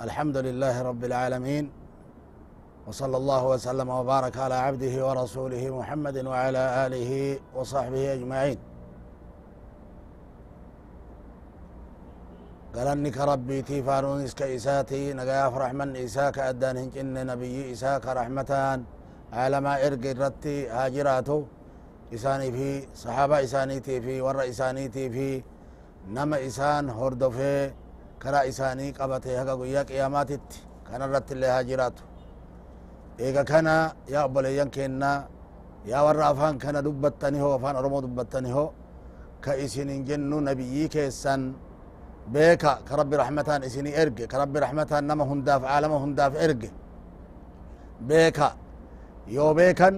الحمد 0.00 0.36
لله 0.36 0.82
رب 0.82 1.04
العالمين 1.04 1.70
وصلى 2.86 3.16
الله 3.16 3.46
وسلم 3.46 3.88
وبارك 3.88 4.36
على 4.36 4.54
عبده 4.54 4.94
ورسوله 5.08 5.78
محمد 5.78 6.16
وعلى 6.26 6.86
آله 6.86 7.38
وصحبه 7.56 8.12
أجمعين. 8.12 8.58
قالني 12.76 13.10
كربي 13.10 13.62
تيفانون 13.62 14.20
إسك 14.20 14.42
إساتي 14.42 15.12
نقاف 15.12 15.56
رحمن 15.56 15.96
إساك 15.96 16.38
أدان 16.38 16.76
هنجن 16.76 17.26
نبي 17.26 17.72
إساك 17.72 18.06
رحمتان. 18.06 18.84
على 19.32 19.60
ما 19.60 19.86
إرق 19.86 20.04
الرتي 20.14 20.68
هاجراته 20.68 21.40
إساني 22.14 22.52
في 22.52 22.68
صحابة 22.94 23.36
إسانيتي 23.44 24.00
في 24.00 24.20
ور 24.20 24.48
إسانيتي 24.48 25.10
في 25.10 25.42
نما 26.08 26.46
إسان 26.46 26.90
هردفه 26.90 27.72
كرا 28.22 28.40
إساني 28.50 28.86
قبته 28.98 29.30
هكا 29.40 29.54
قيا 29.60 29.82
قياماتت 29.90 30.48
كان 30.86 31.00
الرت 31.06 31.28
اللي 31.34 31.48
هاجراته 31.54 32.04
إيقا 33.20 33.42
كان 33.50 33.68
يا 34.12 34.20
أبليان 34.28 34.68
كينا 34.74 35.12
يا 35.90 35.98
ور 36.06 36.18
أفان 36.30 36.54
كان 36.62 36.76
دبتني 36.86 37.38
هو 37.42 37.50
أفان 37.56 37.74
أرمو 37.80 37.98
دبتني 38.04 38.50
هو 38.56 38.66
كإسن 39.44 39.90
جنو 40.08 40.38
نبيي 40.48 40.84
كيسان 40.94 41.42
بيكا 42.34 42.72
كرب 42.88 43.10
رحمتان 43.22 43.60
إسني 43.68 43.90
إرقي 44.02 44.24
كرب 44.32 44.54
رحمتان 44.64 45.02
نما 45.08 45.24
هنداف 45.30 45.62
عالم 45.72 45.92
هنداف 46.04 46.32
إرقي 46.44 46.70
بيكا 48.08 48.48
يو 49.36 49.46
بيكن 49.58 49.94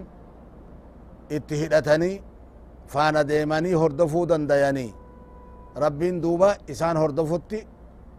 اتهدتني 1.37 2.13
فانا 2.93 3.23
ديماني 3.31 3.73
هردفو 3.83 4.21
دندياني 4.31 4.89
ربين 5.83 6.15
دوبا 6.25 6.51
إسان 6.73 6.97
هردفوتي 7.03 7.61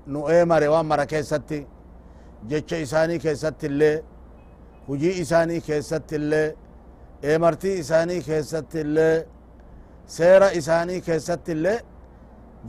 nu 0.07 0.19
eemare 0.29 0.67
waan 0.73 0.85
mara 0.85 1.05
keessatti 1.05 1.59
jecha 2.49 2.77
isaanii 2.85 3.19
keessatti 3.19 3.65
illee 3.71 3.95
hujii 4.87 5.15
isaanii 5.23 5.61
keessatti 5.67 6.15
illee 6.15 6.55
eemartii 7.31 7.75
isaanii 7.83 8.21
keessatti 8.27 8.79
illee 8.85 9.25
seera 10.15 10.47
isaanii 10.59 11.01
keessatti 11.07 11.51
illee 11.51 11.79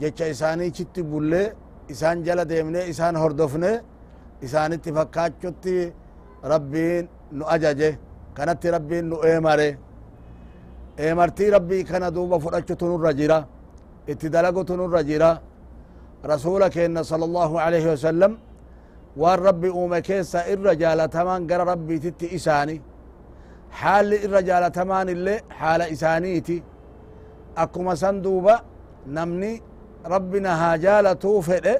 jecha 0.01 0.25
isaanii 0.33 0.71
chitti 0.77 1.01
bullee 1.11 1.53
isaan 1.93 2.23
jala 2.25 2.45
deemnee 2.49 2.85
isaan 2.93 3.15
hordofne 3.15 3.71
isaanitti 4.47 4.93
fakkaachutti 4.97 5.93
rabbiin 6.51 7.09
nu 7.31 7.43
ajaje 7.55 7.89
kanatti 8.33 8.71
rabbiin 8.75 9.05
nu 9.09 9.17
eemare 9.31 9.69
eemartii 10.97 11.49
rabbii 11.55 11.83
kana 11.83 12.11
duuba 12.15 12.39
fudhachutu 12.39 12.85
nurra 12.91 13.11
jira 13.19 13.37
itti 14.11 14.29
dalagutu 14.33 14.77
nurra 14.77 15.01
jira 15.09 15.29
رسول 16.25 16.67
كينا 16.67 17.03
صلى 17.03 17.25
الله 17.25 17.61
عليه 17.61 17.91
وسلم 17.91 18.37
وان 19.17 19.39
ربي 19.39 19.69
اوما 19.69 19.99
كيسا 19.99 20.53
الرجال 20.53 21.09
تمان 21.09 21.47
قرى 21.51 21.63
ربي 21.63 21.99
تتي 21.99 22.35
إساني. 22.35 22.81
حال 23.71 24.13
الرجال 24.13 24.71
تمان 24.71 25.09
اللي 25.09 25.41
حال 25.49 25.81
إسانيتي 25.81 26.63
أكما 27.57 27.95
سندوبا 27.95 28.59
نمني 29.07 29.61
ربنا 30.05 30.51
هاجالة 30.73 31.41
فئة 31.41 31.75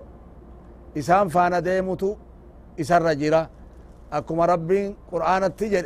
إسان 0.98 1.28
فانا 1.28 1.60
ديمتو 1.60 2.16
إسان 2.82 3.02
رجرا 3.04 3.50
أكما 4.14 4.46
ربي 4.46 4.96
قرآن 5.12 5.44
التجر 5.44 5.86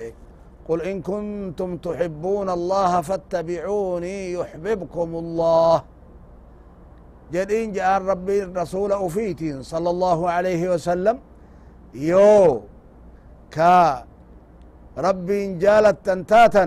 قل 0.67 0.81
إن 0.81 1.01
كنتم 1.01 1.77
تحبون 1.77 2.49
الله 2.49 3.01
فاتبعوني 3.01 4.33
يحببكم 4.33 5.09
الله. 5.15 5.83
جدين 7.33 7.67
جاء 7.75 8.01
ربي 8.11 8.43
الرسول 8.43 8.91
أفيتي 9.05 9.63
صلى 9.71 9.89
الله 9.93 10.19
عليه 10.35 10.63
وسلم. 10.73 11.17
يو 12.11 12.61
كا 13.55 14.05
ربي 15.05 15.39
جالت 15.63 15.97
تنتاتا 16.05 16.65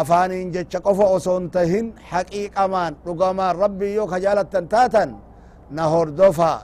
أفانين 0.00 0.50
جتش 0.54 0.76
قفا 0.86 1.06
أسونتهن 1.16 1.86
حقيقة 2.10 2.66
مان 2.72 2.92
رقمان 3.08 3.52
ربي 3.64 3.88
يو 3.94 4.04
كجالت 4.12 4.48
تنتاتا 4.54 5.04
نهور 5.76 6.08
دفا 6.20 6.54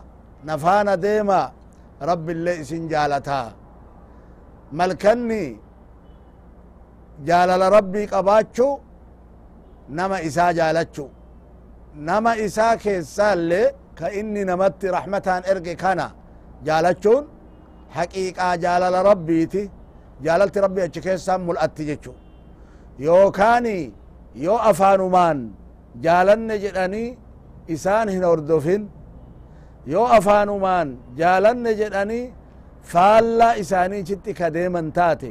نفانا 0.49 0.95
ديما. 0.95 1.43
ربي 2.11 2.33
اللي 2.33 2.61
اسن 2.61 2.89
جالتا. 2.93 3.41
ملكني 4.79 5.45
جالل 7.29 7.63
ربي 7.77 8.03
قباتشو. 8.13 8.69
Nama 9.89 10.21
isaa 10.29 10.53
jaalachu 10.59 11.05
nama 12.09 12.37
isaa 12.47 12.77
keessaallee 12.85 13.67
ka 13.99 14.07
inni 14.21 14.43
namatti 14.51 14.87
rahmataan 14.97 15.43
erge 15.53 15.75
kana 15.83 16.07
jaalachuun 16.67 17.25
haqiiqaa 17.97 18.55
jaalala 18.65 19.03
rabbiiti 19.11 19.63
jaalalti 20.25 20.59
rabbi 20.67 20.81
achi 20.87 21.01
keessaan 21.07 21.41
mul'atti 21.49 21.83
jechu 21.91 22.13
yookaani 23.07 23.77
yoo 24.47 24.59
afaanumaan 24.71 25.39
jaalanne 26.05 26.55
jedhanii 26.65 27.09
isaan 27.75 28.09
hin 28.15 28.25
hordofin 28.31 28.83
yoo 29.95 30.07
afaanumaan 30.19 30.89
jaalanne 31.21 31.71
jedhanii 31.81 32.25
faallaa 32.93 33.55
isaaniichitti 33.63 34.35
ka 34.39 34.47
deeman 34.57 34.89
taate 34.99 35.31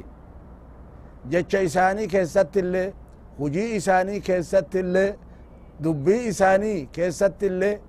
jecha 1.32 1.60
isaanii 1.68 2.08
keessatti 2.14 2.60
illee 2.66 2.94
hujii 3.40 3.76
isaanii 3.80 4.20
keessatti 4.28 4.80
illee 4.84 5.10
dubbii 5.84 6.22
isaanii 6.32 6.80
keessatti 6.96 7.46
illee 7.52 7.80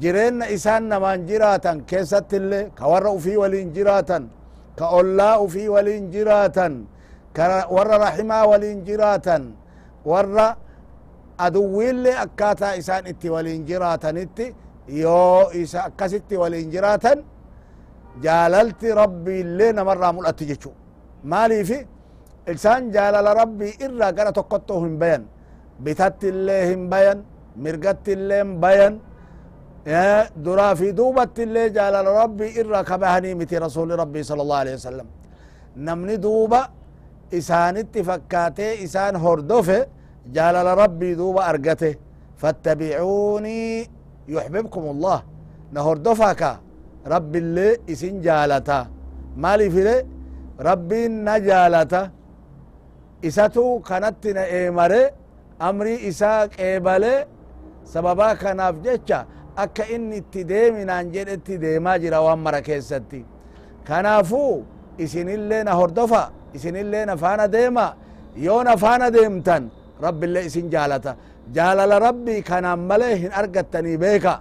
jireenna 0.00 0.46
isaan 0.56 0.88
namaan 0.92 1.26
jiraatan 1.28 1.84
keessatti 1.90 2.36
illee 2.36 2.64
ka 2.78 2.84
warra 2.92 3.10
ufii 3.18 3.36
waliin 3.42 3.70
jiraatan 3.76 4.24
ka 4.78 4.86
ollaa 4.98 5.34
ufii 5.44 5.68
waliin 5.74 6.10
jiraatan 6.14 6.74
ka 7.36 7.44
warra 7.76 7.98
rahimaa 8.06 8.44
waliin 8.52 8.80
jiraatan 8.88 9.42
warra 10.10 10.46
aduwwiillee 11.46 12.16
akkaataa 12.24 12.72
isaan 12.80 13.06
itti 13.12 13.30
waliin 13.34 13.62
jiraatanitti 13.68 14.46
yoo 15.02 15.50
isa 15.62 15.84
akkasitti 15.88 16.36
waliin 16.42 16.70
jiraatan 16.74 17.18
jaalalti 18.24 18.94
rabbiillee 19.00 19.72
namarraa 19.78 20.12
mul'atti 20.16 20.44
jechu 20.50 20.70
maaliifi 21.32 21.78
إنسان 22.52 22.82
جلال 22.94 23.26
ربي 23.40 23.68
إرى 23.84 24.08
قرأ 24.16 24.30
تقطه 24.38 24.78
هم 24.84 24.94
بيان. 25.02 25.22
بتات 25.84 26.20
الله 26.30 26.60
هم 26.74 26.82
بيان 26.92 27.18
مرقت 27.64 28.06
الله 28.16 28.42
هم 28.42 28.52
بيان. 28.64 28.94
درا 30.44 30.68
في 30.78 30.88
دوبت 30.98 31.36
الله 31.44 31.64
جلال 31.76 32.06
ربي 32.22 32.46
إرى 32.60 32.80
كبهني 32.88 33.30
متي 33.38 33.56
رسول 33.66 33.88
ربي 34.02 34.20
صلى 34.30 34.42
الله 34.44 34.58
عليه 34.62 34.74
وسلم. 34.78 35.06
نمني 35.86 36.16
دوبة 36.26 36.60
إسان 37.38 37.76
اتفكاته 37.82 38.68
إسان 38.84 39.14
هردوفه 39.24 39.80
جلال 40.36 40.68
ربي 40.82 41.10
دوبة 41.20 41.40
أرقته. 41.50 41.94
فاتبعوني 42.40 43.60
يحببكم 44.34 44.84
الله. 44.94 45.18
نهردوفاكا 45.74 46.52
ربي 47.14 47.38
اللي 47.44 47.68
إسن 47.92 48.14
جالتا. 48.26 48.78
مالي 49.42 49.66
في 49.74 49.82
ربي 50.68 51.00
نجالتا 51.28 52.02
isatu 53.22 53.80
kanatti 53.88 54.32
na 54.34 54.42
eemare 54.48 55.02
amrii 55.58 55.98
isaa 56.10 56.48
qeebale 56.48 57.26
sababaa 57.92 58.34
kanaaf 58.42 58.76
jecha 58.84 59.18
akka 59.56 59.84
inni 59.94 60.16
itti 60.22 60.44
deeminaan 60.50 61.12
jedhetti 61.14 61.58
deemaa 61.64 61.98
jira 62.02 62.20
waan 62.26 62.38
mara 62.46 62.60
keessatti 62.62 63.20
kanaafu 63.88 64.42
isinillee 65.04 65.62
na 65.64 65.72
hordofa 65.80 66.22
isinillee 66.56 67.04
na 67.06 67.14
faana 67.16 67.46
deema 67.48 67.86
yoo 68.46 68.62
na 68.64 68.76
faana 68.76 69.10
deemtan 69.16 69.70
rabbiillee 70.04 70.44
isin 70.48 70.66
jaalata 70.74 71.16
jaalala 71.56 71.98
rabbii 72.06 72.42
kanaan 72.42 72.80
malee 72.90 73.14
hin 73.22 73.32
argattanii 73.40 73.96
beeka 74.04 74.34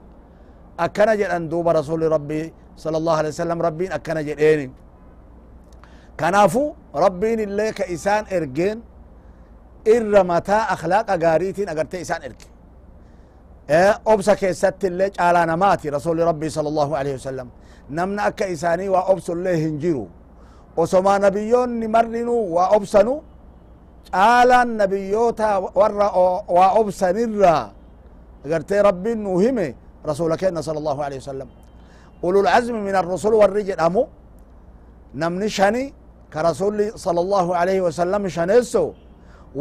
akkana 0.85 1.13
jedhan 1.21 1.49
duuba 1.51 1.73
rasuli 1.79 2.09
rabbii 2.15 2.45
sala 2.75 2.97
allahu 3.01 3.17
alai 3.19 3.31
wasalam 3.33 3.61
rabbiin 3.67 3.91
akkana 3.97 4.21
jedheeni 4.29 4.65
kanaafu 6.15 6.75
rabbiin 6.93 7.39
illee 7.39 7.71
ka 7.73 7.83
isaan 7.85 8.25
ergeen 8.29 8.81
irra 9.85 10.23
mataa 10.23 10.67
akhlaaqa 10.73 11.17
gaariitiin 11.17 11.69
agarte 11.69 12.01
isaan 12.01 12.23
erge 12.23 12.45
obsa 14.05 14.35
keessatti 14.35 14.87
illee 14.87 15.09
caalaa 15.09 15.45
namaati 15.45 15.89
rasuli 15.89 16.23
rabbii 16.23 16.49
sala 16.49 16.69
allahu 16.69 16.93
alaihi 16.95 17.15
wasalam 17.15 17.47
namna 17.89 18.23
akka 18.23 18.45
isaanii 18.45 18.89
waa 18.89 19.03
obsullee 19.13 19.57
hin 19.57 19.79
jiru 19.79 20.09
osomaa 20.77 21.19
nabiyyoonni 21.19 21.87
marrinuu 21.87 22.55
waa 22.55 22.67
obsanu 22.77 23.23
caalaan 24.11 24.77
nabiyyoota 24.77 25.59
warra 25.59 26.09
waa 26.47 26.71
obsanirraa 26.81 27.69
agartee 28.45 28.81
rabbiin 28.81 29.23
nuu 29.23 29.39
hime 29.39 29.75
rasula 30.05 30.37
kenna 30.37 30.63
sala 30.63 30.79
allahu 30.79 31.01
alaihi 31.01 31.21
wasalam 31.23 31.49
ululcazmi 32.23 32.79
min 32.81 32.95
arrusul 32.95 33.33
كرسول 36.33 36.99
صلى 37.05 37.21
الله 37.25 37.55
عليه 37.55 37.79
وسلم 37.81 38.27
شنسو 38.27 38.87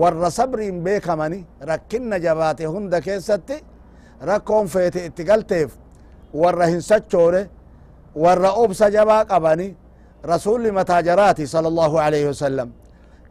ور 0.00 0.28
صبر 0.28 0.60
بكمني 0.84 1.40
ركن 1.70 2.20
جباتي 2.24 2.66
هند 2.66 2.94
كيستي 3.06 3.58
ركون 4.30 4.66
فيت 4.66 4.96
اتقلتيف 4.96 5.70
ور 6.34 6.64
هن 6.64 6.80
سچوره 6.80 7.44
ور 8.22 8.48
اوبس 8.48 8.82
جباك 8.82 9.32
اباني 9.32 9.76
رسول 10.32 10.72
متاجراتي 10.72 11.46
صلى 11.46 11.69
الله 11.69 12.00
عليه 12.00 12.28
وسلم. 12.28 12.69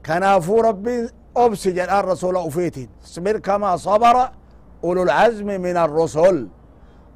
كان 0.04 0.40
فو 0.40 0.56
ربي 0.62 1.10
اوبس 1.38 1.68
جل 1.68 1.90
الرسول 1.90 2.36
أوفيتي. 2.36 2.90
صبر 3.14 3.38
كما 3.38 3.76
صبر 3.76 4.30
أولو 4.84 5.04
العزم 5.04 5.48
من 5.66 5.78
الرسول 5.78 6.48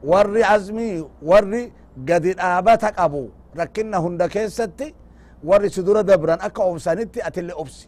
ور 0.04 0.44
عزمي 0.44 0.92
ور 1.30 1.70
قد 2.10 2.26
ابتك 2.40 3.00
أبو 3.00 3.24
ركنا 3.60 3.98
هند 3.98 4.22
ستي 4.60 4.96
ور 5.50 5.64
سدور 5.76 6.02
دبرا 6.02 6.36
أكا 6.48 6.64
أوبسانتي 6.64 7.20
أتل 7.28 7.52
أوبسي. 7.52 7.88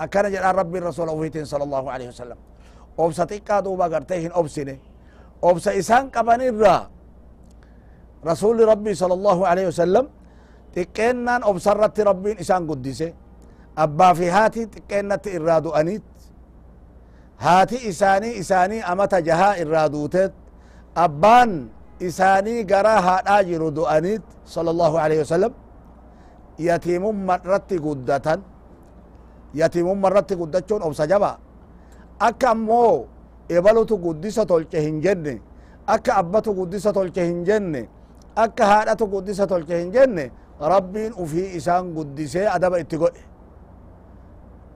أكان 0.00 0.24
جرى 0.32 0.50
ربي 0.60 0.78
الرسول 0.78 1.08
أوفيتين 1.08 1.44
صلى 1.52 1.64
الله 1.64 1.84
عليه 1.94 2.08
وسلم. 2.12 2.38
أوبسا 2.98 3.24
تيكا 3.24 3.60
دوبا 3.64 3.86
غرتيهن 3.92 4.32
أوبسيني 4.38 4.76
أوبسا 5.44 5.78
إسان 5.78 6.10
كبانير 6.14 6.54
را. 6.62 6.76
رسول 8.30 8.68
ربي 8.68 8.92
صلى 8.94 9.14
الله 9.18 9.38
عليه 9.50 9.66
وسلم 9.70 10.04
تكينا 10.74 11.34
أوبسرت 11.48 12.00
ربي 12.00 12.40
إسان 12.40 12.70
قدسي 12.70 13.14
أبا 13.78 14.08
في 14.12 14.26
هاتي 14.30 14.66
تكينا 14.66 15.16
تإرادو 15.16 15.70
أنيت. 15.70 16.02
هاتي 17.46 17.78
إساني 17.90 18.30
إساني 18.40 18.78
أمتا 18.92 19.18
جها 19.26 19.50
إرادوتت 19.62 20.32
أبان 20.96 21.50
إساني 22.02 22.54
غراها 22.70 23.16
ناجر 23.26 23.62
دو 23.68 23.84
أنيت 23.96 24.22
صلى 24.46 24.70
الله 24.70 24.92
عليه 25.00 25.20
وسلم. 25.24 25.52
Yatiimumma 26.58 27.38
irratti 27.44 27.78
guddatan 27.78 28.40
yatiimumma 29.54 30.08
irratti 30.10 30.34
guddachuun 30.36 30.82
obsa 30.82 31.06
jaba 31.06 31.38
akka 32.18 32.50
ammoo 32.50 33.06
ebalutu 33.48 33.96
guddisa 33.98 34.46
tolche 34.46 34.80
hin 34.80 35.00
jenne 35.02 35.40
akka 35.86 36.14
abbatu 36.20 36.54
guddisa 36.54 36.92
tolche 36.92 37.24
hin 37.26 37.44
jenne 37.44 37.88
akka 38.44 38.66
haadhatu 38.66 39.06
guddisa 39.06 39.46
tolche 39.46 39.78
hin 39.80 39.92
jenne 39.92 40.30
rabbiin 40.60 41.12
ufii 41.22 41.48
isaan 41.58 41.92
guddisee 41.94 42.46
adaba 42.48 42.78
itti 42.78 42.96
godhe 42.96 43.20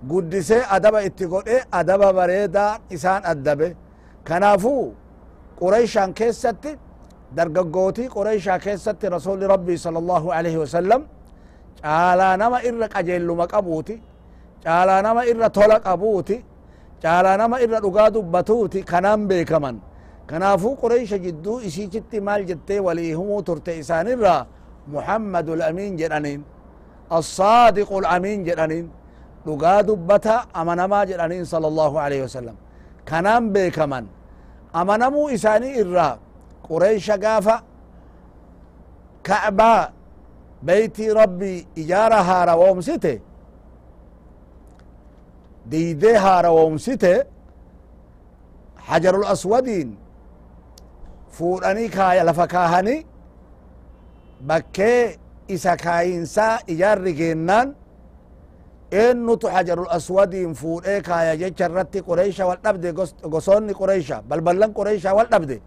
guddisee 0.09 0.63
adaba 0.71 1.03
itti 1.03 1.27
godhe 1.27 1.63
adaba 1.73 2.13
bareedaa 2.13 2.79
isaan 2.91 3.23
addabe 3.33 3.77
kanaafuu 4.25 4.95
qureyshaan 5.61 6.15
keessatti 6.15 6.73
dargaggootii 7.37 8.09
qureyshaa 8.17 8.59
keessatti 8.59 9.09
rasuli 9.09 9.47
rabbii 9.55 9.79
sala 9.79 9.99
allahu 9.99 10.31
alaihi 10.39 10.57
wasalam 10.65 11.03
caalaa 11.87 12.35
nama 12.43 12.59
irra 12.69 12.87
qajeelluma 12.95 13.47
qabuuti 13.55 13.95
caalaa 14.65 15.01
nama 15.07 15.21
irra 15.31 15.49
tola 15.57 15.77
qabuuti 15.87 16.37
caalaa 17.03 17.37
nama 17.43 17.57
irra 17.65 17.79
dhugaa 17.85 18.09
dubbatuuti 18.17 18.81
kanan 18.91 19.21
beekaman 19.31 19.77
kanaafuu 20.31 20.75
qureysha 20.83 21.19
jidduu 21.25 21.57
isiichitti 21.69 22.19
maal 22.27 22.43
jettee 22.51 22.81
walii 22.87 23.11
himuu 23.19 23.41
turte 23.49 23.73
isaanirraa 23.83 24.41
muhammadu 24.95 25.53
lamiin 25.63 25.95
jedhaniin 26.03 26.43
الصادق 27.19 27.91
الأمين 28.03 28.39
jedhaniin 28.49 28.87
dhugaa 29.47 29.81
dubbata 29.89 30.35
amanamaa 30.61 31.05
jedhaniin 31.11 31.45
sala 31.53 31.67
allahu 31.71 31.97
alaihi 32.05 32.23
wasalam 32.27 32.57
kanaan 33.11 33.45
beekaman 33.55 34.05
amanamuu 34.81 35.29
isaanii 35.37 35.75
irraa 35.83 36.15
qureysha 36.69 37.17
gaafa 37.25 37.57
ka'baa 39.29 39.81
beytii 40.63 41.15
rabbii 41.15 41.67
ijaara 41.83 42.23
haarawoomsite 42.23 43.21
diidee 45.71 46.17
haarawoomsite 46.17 47.13
hajarul 48.89 49.27
aswadiin 49.35 49.97
fuudhanii 51.31 51.89
kaaya 51.89 52.25
lafa 52.25 52.47
kaahanii 52.47 53.07
bakkee 54.47 55.17
isa 55.49 55.77
kaayinsaa 55.77 56.59
ijaarri 56.67 57.13
geennaan 57.13 57.75
eennutu 58.91 59.47
hajarul 59.49 59.89
aswadiin 59.91 60.55
fuudhee 60.55 61.01
kaaya 61.01 61.37
jecha 61.37 61.65
irratti 61.69 62.03
qureysha 62.03 62.47
wal 62.47 62.59
dhabde 62.65 62.93
gosoonni 63.33 63.75
qureysha 63.75 64.23
balballan 64.29 64.73
qureysha 64.75 65.15
wal 65.15 65.27
dhabde. 65.33 65.61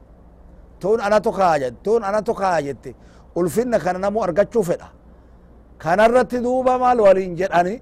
Tun 0.79 0.99
anatu 1.01 1.31
kaaya 1.31 1.71
tun 1.71 2.03
anatu 2.03 2.33
kaaya 2.33 2.61
jette 2.61 2.95
ulfinna 3.35 3.79
kana 3.79 3.99
namu 3.99 4.19
argachuu 4.23 4.63
fedha 4.69 4.89
kanarratti 5.83 6.37
duuba 6.45 6.73
maal 6.83 6.99
waliin 7.07 7.35
jedhani 7.39 7.75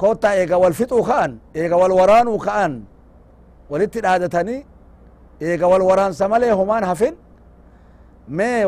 kotta 0.00 0.28
eega 0.40 0.56
wal 0.62 0.72
fixuu 0.80 1.02
ka'an 1.10 1.32
eega 1.60 1.76
wal 1.82 1.92
waraanuu 2.00 2.38
ka'an 2.46 2.72
walitti 3.70 4.00
dhaadatanii 4.04 4.60
eega 5.48 5.66
wal 5.72 5.82
waraansa 5.90 6.28
malee 6.32 6.50
homaan 6.60 6.84
hafin 6.90 7.14
mee 8.38 8.64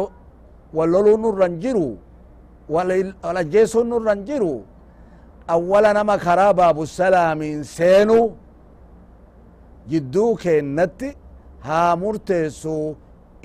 wal 0.77 0.91
loluu 0.95 1.17
nurran 1.25 1.55
jiru 1.63 1.89
wal 2.75 2.91
ajjeesuun 3.43 3.87
nurran 3.93 4.21
jiru 4.29 4.53
awwala 5.55 5.93
nama 5.99 6.15
karaa 6.27 6.53
baabu 6.61 6.87
salaamiin 6.87 7.65
seenu 7.77 8.19
jidduu 9.91 10.37
keennatti 10.43 11.09
haa 11.67 11.97
murteessu 12.03 12.77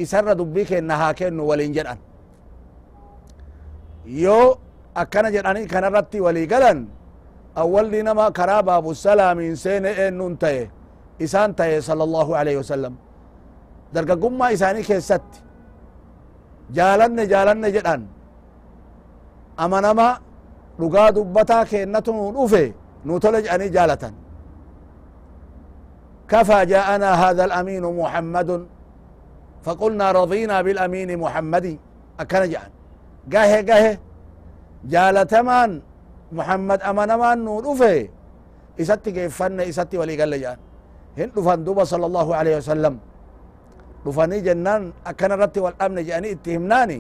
isarra 0.04 0.34
dubbii 0.40 0.66
kenna 0.72 0.96
haa 1.02 1.14
kennu 1.20 1.48
waliin 1.50 1.74
jedhan 1.78 2.00
yoo 4.24 4.58
akkana 5.02 5.30
jedhanii 5.36 5.68
kanarratti 5.74 6.22
walii 6.26 6.48
galan 6.54 6.80
awwalli 7.62 8.04
nama 8.04 8.26
karaa 8.40 8.62
baabu 8.70 8.96
salaamiin 9.06 9.56
seene 9.64 9.90
eennuun 10.04 10.38
ta'e 10.44 10.62
isaan 11.26 11.56
ta'e 11.60 11.82
sala 11.88 12.04
allahu 12.08 12.32
alaihi 12.40 12.60
wasalam 12.64 12.94
isaanii 14.56 14.84
keessatti 14.90 15.40
jaalanne 16.78 17.24
jaalanne 17.34 17.70
jedhan 17.76 18.02
amanama 19.66 20.08
dhugaa 20.80 21.10
dubbataa 21.18 21.64
keennatu 21.72 22.14
dhufe 22.38 22.64
nu 23.06 23.20
tole 23.24 23.40
jedhanii 23.44 23.70
jaalatan 23.78 24.14
كفى 26.28 26.66
جاءنا 26.66 27.10
هذا 27.24 27.44
الأمين 27.46 27.84
محمد 28.00 28.50
فقلنا 29.68 30.08
رضينا 30.20 30.56
بالأمين 30.66 31.10
محمد 31.20 31.66
أكن 32.24 32.44
جان 32.54 32.72
قاه 33.34 33.52
قاه 33.70 33.86
جالتمان 34.94 35.72
محمد 36.40 36.80
أمنمان 36.90 37.38
نور 37.46 37.64
أفه 37.72 38.08
إساتي 38.80 39.12
كيفن 39.12 39.60
إساتي 39.60 39.96
ولي 40.00 40.16
قال 40.20 40.34
جان 40.44 40.60
هن 41.20 41.30
دفن 41.36 41.60
دوبا 41.68 41.84
صلى 41.84 42.06
الله 42.10 42.28
عليه 42.40 42.54
وسلم. 42.64 42.96
دفني 44.06 44.40
جنان. 44.48 44.82
أكن 45.10 45.32
رتي 45.42 45.60
والأمن 45.60 45.98
جاني 46.08 46.32
اتهمناني. 46.32 47.00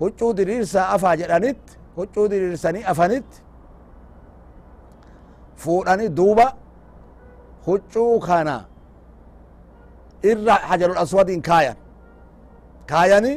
هجو 0.00 0.32
ديرسا 0.32 0.94
أفا 0.94 1.14
جرانيت. 1.20 1.62
هجو 1.98 2.22
ديرساني 2.32 2.80
أفنت 2.90 3.28
فوراني 5.62 6.08
دوبا. 6.08 6.48
huccuu 7.66 8.16
kana 8.24 8.69
irra 10.30 10.54
hajarul 10.68 10.98
aswadin 11.04 11.40
kaayan 11.48 11.76
kaayani 12.90 13.32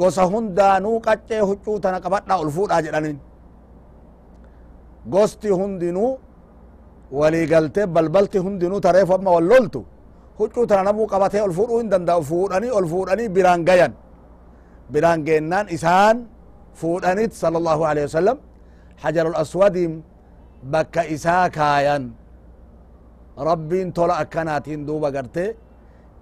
gosa 0.00 0.22
hundaanuu 0.32 0.96
qaccee 1.06 1.40
huccuu 1.48 1.78
tana 1.84 1.98
qabadha 2.04 2.34
ol 2.42 2.50
fuudha 2.56 2.76
jedhanin 2.84 3.18
gosti 5.14 5.48
hundinuu 5.58 6.10
walii 7.18 7.46
galte 7.52 7.82
balbalti 7.94 8.38
hundinuu 8.44 8.80
tareefu 8.86 9.12
amma 9.16 9.30
wal 9.36 9.46
loltu 9.52 9.80
huccuu 10.38 10.66
tana 10.70 10.82
namuu 10.88 11.06
qabatee 11.12 11.42
ol 11.46 11.52
fuudhuu 11.58 11.78
hin 11.82 11.90
danda'u 11.92 12.22
fuudhanii 12.30 12.70
ol 12.78 12.86
fuudhanii 12.92 13.28
biraan 13.36 13.62
gayan 13.68 13.92
biraan 14.92 15.20
geennaan 15.26 15.66
isaan 15.76 16.16
fuudhanit 16.80 17.32
sala 17.40 17.56
allahu 17.60 17.82
alehi 17.90 18.06
wasalam 18.10 18.38
hajarul 19.02 19.36
aswadin 19.44 19.92
bakka 20.72 21.02
isaa 21.16 21.46
kaayan 21.58 22.02
rabbiin 23.48 23.88
tola 23.96 24.14
akkanaatiin 24.22 24.80
duuba 24.88 25.08
garte 25.16 25.44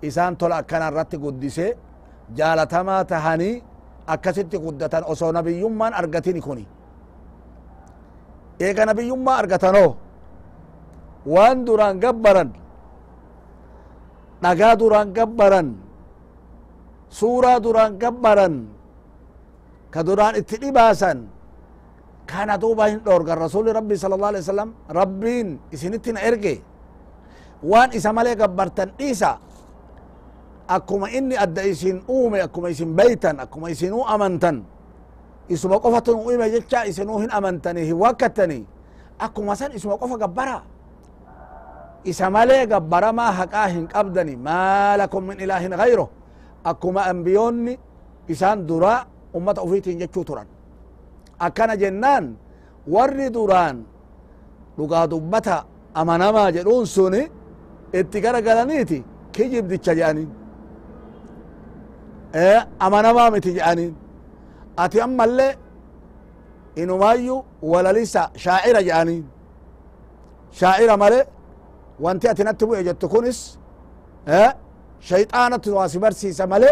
isaan 0.09 0.35
tola 0.40 0.56
akkana 0.62 0.87
irratti 0.90 1.16
guddise 1.25 1.66
jaalatamaa 2.38 3.02
tahanii 3.11 3.54
akkasitti 4.14 4.56
guddatan 4.64 5.04
osoo 5.12 5.30
nabiyyummaan 5.37 5.94
argatini 6.00 6.40
kuni. 6.47 6.64
Eega 8.66 8.82
nabiyyummaa 8.87 9.37
argatanoo? 9.42 9.90
Waan 11.32 11.59
duraan 11.66 11.97
gabbaran 12.04 12.50
dhagaa 14.42 14.75
duraan 14.80 15.09
gabbaran 15.18 15.68
suuraa 17.18 17.59
duraan 17.64 17.92
gabbaran 18.02 18.54
ka 19.94 20.00
duraan 20.06 20.35
itti 20.40 20.56
dhibaasan 20.62 21.18
kana 22.30 22.54
duuba 22.62 22.85
hin 22.90 23.00
dhoorgan. 23.06 23.38
Rasuli 23.47 23.71
rabbi 23.78 23.94
sala 24.02 24.14
allah 24.18 24.30
alih 24.35 24.42
wasalam 24.44 24.71
rabbiin 25.00 25.49
isinitti 25.75 26.11
na 26.12 26.21
erge. 26.28 26.54
Waan 27.71 27.90
isa 27.99 28.11
malee 28.16 28.35
gabbartan 28.42 28.90
dhiisa 28.99 29.30
akkuma 30.69 31.11
inni 31.11 31.37
adda 31.37 31.62
isin 31.64 32.02
uume 32.09 32.40
akkuma 32.42 32.71
isin 32.71 32.95
beytan 32.97 33.40
akkuma 33.40 33.71
isinuu 33.71 34.04
amantan 34.07 34.62
isuma 35.49 35.81
qofatu 35.81 36.12
nu 36.16 36.23
uume 36.28 36.50
jecha 36.50 36.87
isinuu 36.87 37.19
hin 37.19 37.31
amantani 37.31 37.85
hin 37.85 37.97
wakkattani 37.99 38.66
akkuma 39.19 39.57
san 39.57 39.73
isuma 39.73 39.99
qofa 39.99 40.16
gabbara. 40.19 40.62
Isa 42.04 42.31
malee 42.31 42.66
gabbaramaa 42.66 43.31
haqaa 43.33 43.66
hin 43.66 43.87
qabdani 43.87 44.35
maa 44.37 44.99
min 45.23 45.38
ilaahin 45.40 45.71
gayro 45.76 46.11
akkuma 46.64 47.07
ambiyoonni 47.07 47.78
isaan 48.28 48.66
duraa 48.66 49.07
ummata 49.35 49.62
ufiitiin 49.62 49.99
jechuu 49.99 50.25
turan. 50.25 50.47
Akkana 51.38 51.76
jennaan 51.76 52.35
warri 52.87 53.31
duraan 53.31 53.85
dhugaa 54.76 55.07
dubbata 55.07 55.64
amanamaa 55.95 56.50
jedhuun 56.52 56.87
suni 56.87 57.31
itti 57.92 58.21
gara 58.21 58.40
galaniiti 58.42 59.04
kijibdicha 59.33 59.95
jedhaniin 59.95 60.41
amanamaa 62.84 63.30
miti 63.34 63.50
jedhaniin 63.56 63.94
ati 64.84 65.00
ammallee 65.06 65.52
inumaayyu 66.82 67.36
walalisa 67.72 68.22
shaacira 68.44 68.80
jedhaniin 68.88 69.24
shaacira 70.58 70.96
male 71.02 71.20
wanti 72.04 72.26
ati 72.32 72.42
natti 72.44 72.64
bu'e 72.68 72.82
jettu 72.88 73.06
kunis 73.12 73.38
shayxaanatti 75.08 75.70
waa 75.76 75.88
si 75.92 75.98
barsiisa 75.98 76.44
male 76.52 76.70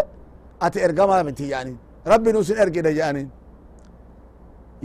ati 0.65 0.77
ergamaa 0.85 1.23
miti 1.27 1.43
jedhaniin 1.51 1.77
rabbi 2.11 2.29
nusin 2.33 2.57
ergide 2.63 2.91
jedhaniin 2.97 3.29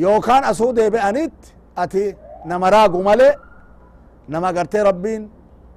yookaan 0.03 0.45
asuu 0.51 0.71
deebi'aniit 0.77 1.37
ati 1.83 2.03
nama 2.51 2.71
raagu 2.75 3.03
male 3.09 3.29
nama 4.29 4.49
gartee 4.57 4.83
rabbiin 4.91 5.23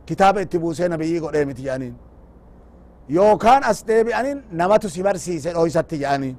kitaaba 0.08 0.40
itti 0.42 0.58
buusee 0.60 0.88
nabiyyii 0.94 1.20
godhee 1.24 1.46
miti 1.50 1.62
jedhaniin 1.68 1.96
yookaan 3.18 3.64
as 3.72 3.80
deebi'aniin 3.88 4.40
namatu 4.60 4.90
si 4.94 5.04
barsiise 5.04 5.50
dhoysatti 5.56 5.96
jedhaniin 6.02 6.36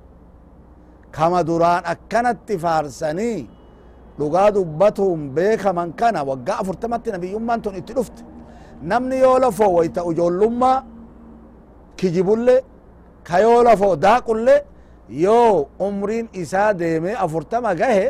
kama 1.16 1.40
duraan 1.48 1.82
akkanatti 1.92 2.54
faarsanii 2.64 3.38
dhugaa 4.18 4.48
dubbatuun 4.54 5.20
beekaman 5.36 5.90
kana 6.00 6.20
waggaa 6.30 6.58
afurtamatti 6.62 7.10
nabiyyummaan 7.14 7.62
tun 7.62 7.74
itti 7.80 7.92
dhufte 7.98 8.22
namni 8.90 9.16
yoo 9.24 9.38
lafoo 9.44 9.72
wayta 9.78 10.00
ujoollummaa 10.10 10.78
kijibulle 11.98 12.56
ka 13.28 13.38
yoo 13.44 13.62
lafoo 13.68 13.94
daaqulle 14.04 14.56
yoo 15.24 15.68
umriin 15.86 16.26
isaa 16.42 16.70
deeme 16.80 17.10
afurtama 17.24 17.74
gahe 17.80 18.06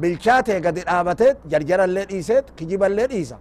bilchaatee 0.00 0.60
gadi 0.66 0.80
dhaabateet 0.88 1.36
jarjarallee 1.50 2.04
dhiiseet 2.10 2.46
kijiballee 2.56 3.06
dhiisa 3.12 3.36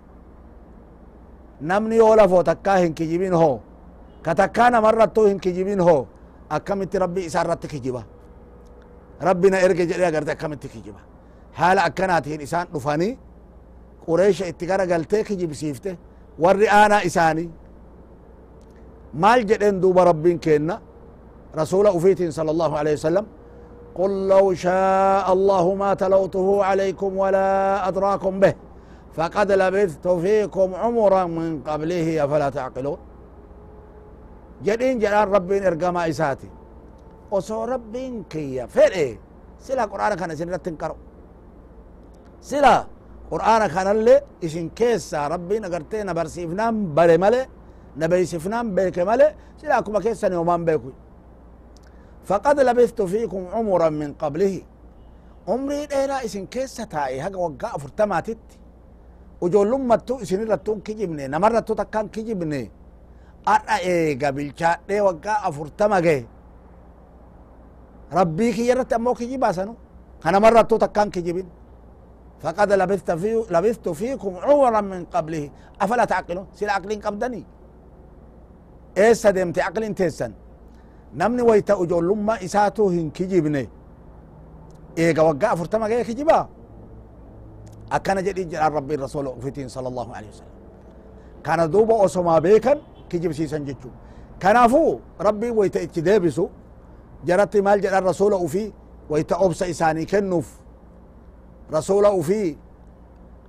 namni 1.70 1.96
yoo 2.02 2.16
lafoo 2.22 2.44
takkaa 2.50 2.78
hin 2.84 2.94
kijibin 2.94 3.34
hoo 3.42 3.56
كتكانا 4.26 4.80
مرة 4.80 5.06
توهن 5.06 5.40
كجيبين 5.40 5.82
هو 5.88 6.06
أكملت 6.52 6.96
ربي 6.96 7.22
إسار 7.28 7.46
رتك 7.50 7.74
ربنا 9.22 9.66
إرجع 9.66 9.84
جل 9.84 10.02
يا 10.02 10.10
جرد 10.10 10.30
أكملت 10.30 10.68
كجيبا 10.68 11.02
حال 11.54 11.78
أكنا 11.80 12.20
تهين 12.20 12.42
إسان 12.42 12.66
نفاني 12.76 13.18
قريش 14.08 14.44
اتكارا 14.44 14.86
قال 14.92 15.06
كجيب 15.06 15.54
سيفته 15.54 15.96
ورئانا 16.40 17.06
إساني 17.06 17.50
ما 19.14 19.36
الجدن 19.36 19.80
دوب 19.80 19.98
ربين 20.00 20.38
كينا 20.38 20.82
رسول 21.58 21.88
أفيت 21.88 22.22
صلى 22.38 22.52
الله 22.52 22.78
عليه 22.78 22.94
وسلم 22.94 23.26
قل 23.96 24.28
لو 24.28 24.54
شاء 24.54 25.34
الله 25.34 25.74
ما 25.74 25.94
تلوته 25.94 26.64
عليكم 26.64 27.18
ولا 27.18 27.48
أدراكم 27.88 28.40
به 28.40 28.54
فقد 29.18 29.52
لبثت 29.52 30.08
فيكم 30.08 30.76
عمرا 30.76 31.24
من 31.26 31.62
قبله 31.68 32.24
أفلا 32.26 32.50
تعقلون 32.50 32.98
جدين 34.66 35.00
جلال 35.00 35.28
ربين 35.36 35.64
إرقما 35.70 36.10
إساتي. 36.10 36.50
وصو 37.32 37.64
ربين 37.64 38.24
كي 38.32 38.68
فرئي 38.68 39.20
سلا 39.66 39.86
قرآن 39.92 40.14
كان 40.20 40.32
سنرة 40.40 40.58
تنكرو 40.66 40.96
سلا 42.50 42.76
قرآن 43.32 43.62
كان 43.74 43.88
اللي 43.96 44.16
إسن 44.46 44.68
كيسا 44.78 45.28
ربين 45.34 45.66
أغرتين 45.68 46.14
برسيفنام 46.18 46.74
بري 46.96 47.18
ملي 47.24 47.42
نبيسفنام 48.02 48.66
بيك 48.76 49.00
ملي 49.10 49.28
سلا 49.60 49.80
كما 49.86 50.00
كيسا 50.00 50.28
نيومان 50.32 50.66
بيكوي. 50.66 50.94
فقد 52.30 52.58
لبثت 52.68 53.02
فيكم 53.02 53.42
عمرا 53.54 53.90
من 53.90 54.14
قبله. 54.22 54.56
عمري 55.48 55.86
ديرا 55.92 56.18
إسن 56.26 56.46
كيسة 56.54 56.84
تاي 56.92 57.22
هقا 57.22 57.38
وقا 57.44 57.78
فرتماتت 57.84 58.46
ujoollumattu 59.46 60.14
isinirrattuun 60.24 60.82
kijibne 60.82 61.28
namarrattu 61.34 61.76
takkaan 61.76 62.08
kijibne 62.10 62.62
adha 63.56 63.76
eega 63.92 64.30
bilchaadhee 64.38 65.02
waggaa 65.08 65.38
afurtama 65.48 65.98
gahe 66.06 66.22
rabbii 68.18 68.52
kiyya 68.56 68.74
irratti 68.76 68.94
ammoo 68.98 69.16
kijibaasanu 69.20 69.74
kanamarrattu 70.24 70.76
takkaan 70.84 71.12
kijibin 71.18 71.48
فقد 72.44 72.70
لبثت 72.82 73.12
في 73.22 73.30
لبثت 73.56 73.90
فيكم 74.00 74.32
عمرا 74.46 74.82
من 74.82 75.02
قبله 75.14 75.44
افلا 75.82 76.06
تعقلون 76.12 76.46
سلا 76.54 76.72
عقلين 76.78 77.00
قبدني 77.06 77.42
ايس 78.98 79.24
دمت 79.28 79.58
عقلين 79.60 79.96
تيسن 80.00 80.32
namni 81.20 81.42
wayta 81.50 81.74
ujoollummaa 81.82 82.38
isaatu 82.48 82.90
hin 82.94 83.12
kijibne 83.18 83.64
eega 85.04 85.22
waggaa 85.28 85.52
afurtama 85.56 85.90
gahe 85.90 86.04
kijibaa 86.10 86.46
akkana 87.96 88.22
jedhi 88.28 88.44
jedhan 88.52 88.74
rabbiin 88.78 89.00
rasuula 89.06 89.30
ufitiin 89.40 89.70
sala 89.76 89.88
allahu 89.92 90.12
alehi 90.18 90.32
wasalam 90.34 90.54
kana 91.46 91.64
duuba 91.74 91.94
osomaa 92.06 92.40
beekan 92.46 92.78
kijibsiisan 93.10 93.66
jechu 93.66 93.90
kanaafuu 94.40 95.02
rabbiin 95.20 95.56
wayta 95.58 95.80
itti 95.82 96.02
deebisu 96.06 96.50
jaratti 97.26 97.62
maal 97.62 97.80
jedhan 97.82 98.04
rasuula 98.04 98.38
ufii 98.38 98.74
wayta 99.10 99.36
obsa 99.38 99.66
isaanii 99.68 100.06
kennuuf 100.06 100.48
rasuula 101.72 102.12
ufii 102.12 102.58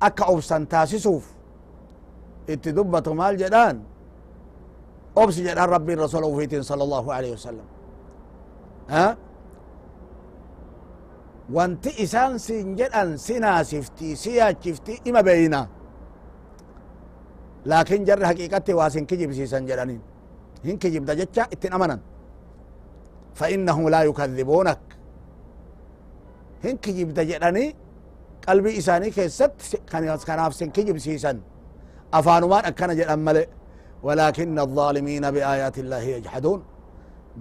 akka 0.00 0.24
obsan 0.24 0.66
taasisuuf 0.66 1.24
itti 2.48 2.72
dubbatu 2.76 3.14
maal 3.14 3.36
jedhaan 3.42 3.80
obsi 5.16 5.42
jedhan 5.48 5.68
rabbiin 5.70 5.98
rasuula 5.98 6.26
ufiitiin 6.26 6.62
sala 6.64 6.84
allahu 6.84 7.10
alehi 7.12 7.32
wasalam 7.32 7.66
wanti 11.54 11.90
isaan 12.04 12.38
siin 12.38 12.76
jedhan 12.76 13.18
si 13.18 13.38
naasifti 13.40 14.16
si 14.16 14.36
yaachifti 14.36 15.00
ima 15.04 15.22
beeyna 15.22 15.66
laakin 17.64 18.04
jarri 18.08 18.24
haqiiqatti 18.30 18.72
waa 18.78 18.90
sin 18.90 19.06
kijibsiisan 19.06 19.66
jedhaniin 19.70 20.00
hin 20.64 20.78
kijibda 20.78 21.12
jecha 21.20 21.44
ittin 21.56 21.72
amanan 21.72 22.00
فإنهم 23.38 23.88
لا 23.88 24.02
يكذبونك. 24.02 24.80
هن 26.64 26.76
كجيب 26.82 27.14
دجدني 27.14 27.74
قلبي 28.48 28.78
إساني 28.78 29.10
كيست 29.10 29.52
كناف 30.26 30.54
سن 30.58 30.70
كجيب 30.74 30.98
سيسن. 30.98 31.38
أفانوان 32.18 32.64
أكنا 32.64 32.94
جدن 32.98 33.18
ملئ 33.18 33.46
ولكن 34.02 34.58
الظالمين 34.58 35.24
بآيات 35.30 35.76
الله 35.78 36.02
يجحدون. 36.16 36.60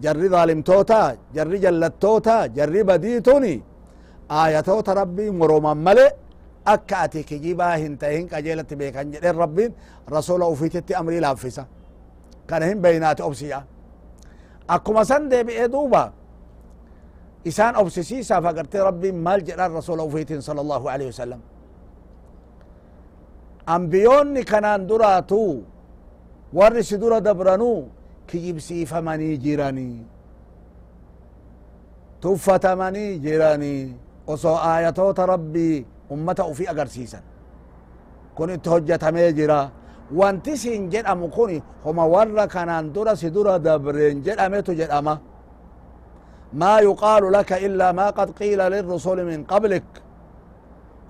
جر 0.04 0.22
ظالم 0.34 0.62
توتا 0.62 1.18
جر 1.36 1.54
جلت 1.64 1.94
توتا 2.04 2.46
جر 2.58 2.76
بديتوني. 2.90 3.56
آياتوتا 4.32 4.94
ربي 4.94 5.26
مروما 5.40 5.74
ملئ 5.74 6.10
akka 6.74 6.96
ati 7.06 7.24
kijibaa 7.30 7.76
hin 7.84 7.98
tahin 8.02 8.26
qajeelatti 8.32 8.76
beekan 8.82 9.12
jedhen 9.14 9.36
rabbiin 9.44 9.72
rasuula 10.16 10.46
ufiititti 10.54 10.94
amrii 11.02 11.22
laaffisa 11.26 11.64
kana 12.50 12.66
hin 12.70 12.80
beynaati 12.86 13.22
obsiya 13.30 13.60
akkuma 14.76 15.06
san 15.10 15.30
deebi'ee 15.32 15.68
duuba 15.76 16.04
isaan 17.52 17.76
obsisiisaaf 17.82 18.46
agartee 18.52 18.84
rabbiin 18.90 19.18
maal 19.28 19.42
jedhan 19.50 19.72
rasuula 19.80 20.04
ufiitiin 20.10 20.42
sala 20.48 20.62
allahu 20.66 20.86
alehi 20.94 21.10
wasalam 21.14 21.42
ambiyoonni 23.76 24.44
kanaan 24.52 24.88
duraatu 24.90 25.42
warri 26.60 26.84
si 26.90 26.98
dura 27.02 27.20
dabranuu 27.28 27.80
kijibsiifamanii 28.28 29.36
jiranii 29.46 29.98
tuffatamanii 32.22 33.20
jiranii 33.26 33.94
osoo 34.28 34.56
aayatoota 34.72 35.26
rabbii 35.26 35.86
ummata 36.14 36.44
ufi 36.52 36.66
agarsiisan 36.74 37.24
kun 38.36 38.50
itti 38.56 38.70
hojjatamee 38.70 39.30
jira 39.38 39.60
wanti 40.20 40.58
sin 40.58 40.90
jedhamu 40.94 41.28
kun 41.36 41.52
homa 41.86 42.04
warra 42.14 42.46
kanaan 42.48 42.94
dura 42.96 43.16
si 43.16 43.28
dura 43.36 43.60
dabreen 43.60 44.24
jedhametu 44.26 44.72
jedhama 44.82 45.14
illaa 47.68 47.94
maa 48.00 48.12
qad 48.18 48.30
qiila 48.40 48.66
lirrusuli 48.74 49.24
min 49.32 49.40
qablik 49.52 49.88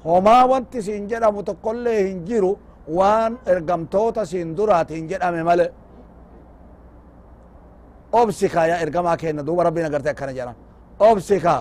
homaa 0.06 0.44
wanti 0.51 0.82
sin 0.88 1.01
jedhamu 1.12 1.44
tokkollee 1.44 2.00
hin 2.08 2.25
jiru 2.30 2.51
waan 2.98 3.38
ergamtoota 3.46 4.25
sin 4.25 4.56
duraati 4.58 4.94
hin 4.96 5.06
jedhame 5.12 5.44
male 5.44 5.68
obsika 8.12 8.68
ya 8.68 8.75
ergamaa 8.84 9.18
kenna 9.18 9.44
duuba 9.48 9.63
rabbiin 9.68 9.86
agarte 9.86 10.10
akkana 10.10 10.34
jedhan 10.38 10.56
obsika 11.00 11.56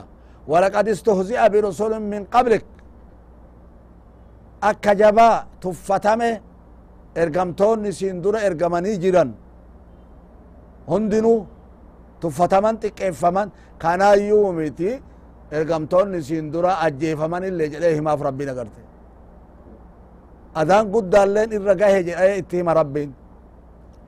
walaqad 0.51 0.87
istuhzi'a 0.95 1.47
birusulin 1.53 2.03
min 2.13 2.23
qablik 2.35 2.65
akka 4.71 4.93
jabaa 5.01 5.45
tuffatame 5.63 6.31
ergamtoonni 7.23 7.91
siin 7.99 8.17
dura 8.25 8.39
ergamanii 8.49 8.97
jiran 9.05 9.31
hundinuu 10.91 11.39
tuffataman 12.21 12.77
xiqqeeffaman 12.83 13.49
kanaayyuu 13.83 14.49
miti 14.59 14.91
ergamtoonni 15.59 16.19
siin 16.29 16.47
dura 16.55 16.73
ajjeefaman 16.87 17.43
illee 17.49 17.69
jedhee 17.73 17.95
himaaf 17.99 18.21
rabbiin 18.29 18.51
agarte 18.55 18.81
adaan 20.61 20.87
guddaalleen 20.95 21.51
irra 21.57 21.75
gahe 21.81 22.01
jedhee 22.09 22.35
itti 22.41 22.57
hima 22.61 22.73
rabbiin 22.81 23.11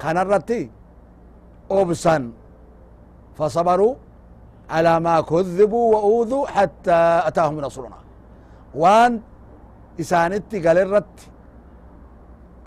kanarratti 0.03 0.61
obsan 1.81 2.23
fasabaruu 3.39 3.93
على 4.77 4.95
ما 5.07 5.17
كذبوا 5.31 5.85
وأوذوا 5.95 6.45
حتى 6.57 6.99
أتاهم 7.29 7.57
نصرنا 7.67 7.99
وان 8.83 9.13
الرت 10.85 11.17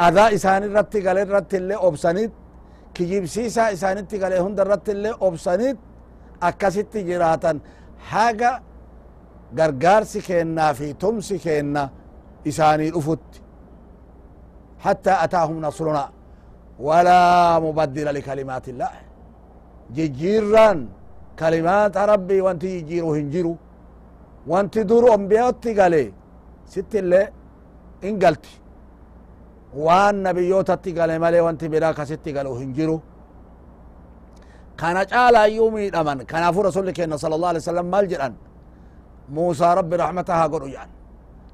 أذا 0.08 0.26
إسان 0.36 0.64
الرت 0.64 0.94
قال 1.06 1.18
الرت 1.18 1.52
اللي 1.60 1.76
أبسنيت 1.88 2.32
كجيب 2.96 3.26
سيسا 3.26 3.74
إسانتي 3.74 4.18
قال 4.22 4.34
هند 4.34 4.60
الرت 4.60 4.90
اللي 4.90 5.12
أبسنيت 5.22 5.78
أكست 6.44 6.94
جراتا 6.98 7.60
حاجة 8.10 8.52
gargaarsi 9.60 10.20
kennaa 10.28 10.74
fi 10.74 10.94
tumsi 11.02 11.36
kenna 11.46 11.90
isaanii 12.46 12.92
dhufutti. 12.96 13.42
حتى 14.86 15.14
أتاهم 15.24 15.62
نصرنا 15.62 16.06
ولا 16.88 17.22
مبدل 17.66 18.08
لكلمات 18.16 18.66
الله 18.70 18.92
ججيران 19.96 20.80
كلمات 21.40 21.96
ربي 21.98 22.42
وانت 22.46 22.64
يجيرو 22.64 23.14
هنجيرو 23.14 23.54
وانت 24.52 24.76
دورو 24.90 25.14
انبياء 25.18 25.52
قالي 25.80 26.06
ست 26.74 26.94
اللي 27.01 27.22
ان 28.08 28.16
قلت 28.24 28.46
وان 29.86 30.16
نبيوتت 30.28 30.86
قالي 30.98 31.16
مالي 31.24 31.40
وانت 31.46 31.62
براك 31.72 32.00
ست 32.12 32.25
قالوا 32.36 32.60
هنجيرو 32.60 32.98
كان 34.80 34.98
جالا 35.12 35.44
يومي 35.58 35.90
دمن 35.96 36.18
كان 36.32 36.44
فو 36.51 36.62
رسولك 36.62 37.00
صلى 37.24 37.36
الله 37.36 37.50
عليه 37.51 37.63
وسلم 37.66 37.86
مال 37.94 38.06
جران. 38.12 38.34
موسى 39.38 39.68
رب 39.80 39.92
رحمتها 39.94 40.44
قرؤ 40.54 40.68
يعني 40.78 40.92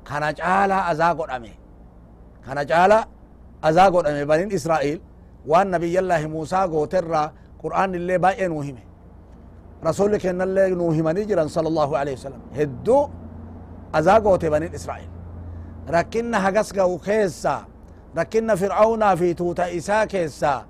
كان 0.08 0.24
جالا 0.40 0.92
أزا 0.92 1.10
قرأمي 1.20 1.54
كان 2.46 2.66
جالا 2.72 3.00
أزا 3.64 3.86
قرأمي 3.94 4.26
بنين 4.26 4.50
إسرائيل. 4.58 5.00
وان 5.50 5.72
نبي 5.72 6.00
الله 6.00 6.22
موسى 6.28 6.56
قوتر 6.72 7.32
قرآن 7.64 7.96
اللي 7.96 8.18
باين 8.18 8.52
مهمه 8.52 8.84
رسولك 9.86 10.26
ان 10.26 10.42
اللي 10.42 10.70
نوهمني 10.70 11.24
جرا 11.30 11.46
صلى 11.48 11.68
الله 11.68 11.90
عليه 11.98 12.14
وسلم. 12.14 12.42
هدو 13.94 14.00
أزاقوت 14.00 14.46
بني 14.46 14.76
إسرائيل. 14.76 15.10
ركنا 15.90 16.50
هقسقا 16.50 16.84
وكيسا 16.84 17.66
ركنا 18.18 18.56
فرعون 18.56 19.16
في 19.16 19.34
توتا 19.34 19.78
إسا 19.78 20.06
كيسا. 20.06 20.66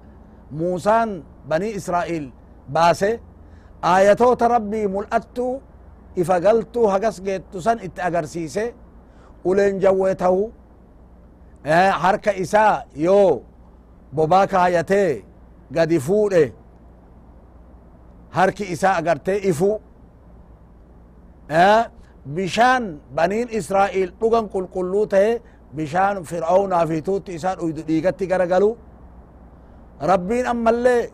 موسى 0.51 1.21
بني 1.49 1.75
إسرائيل. 1.75 2.31
باسي 2.69 3.19
آياتو 3.83 4.33
ربي 4.41 4.87
ملأتو. 4.87 5.59
إفقلتو 6.17 6.89
هقسقيتو 6.89 7.59
سن 7.59 7.79
اتأقرسيسي 7.79 8.73
ولين 9.45 9.79
جويته 9.79 10.51
حركة 12.01 12.41
إسا. 12.41 12.83
يو. 12.95 13.43
بوباكا 14.13 14.65
آياتي 14.65 15.23
قد 15.77 15.97
فوده 15.97 16.53
harki 18.37 18.63
isaa 18.63 18.95
agartee 18.95 19.39
ifu 19.49 19.81
bishaan 22.35 22.99
baniin 23.15 23.47
israa'il 23.59 24.11
dhugan 24.19 24.45
qulqulluu 24.53 25.05
tahe 25.13 25.31
bishaan 25.77 26.23
fir'aawnaa 26.29 26.85
fi 26.89 26.97
tuutti 27.07 27.31
isaan 27.37 27.57
uydu 27.65 27.81
dhiigatti 27.87 28.25
garagalu 28.31 28.69
rabbiin 30.11 30.45
ammallee 30.53 31.09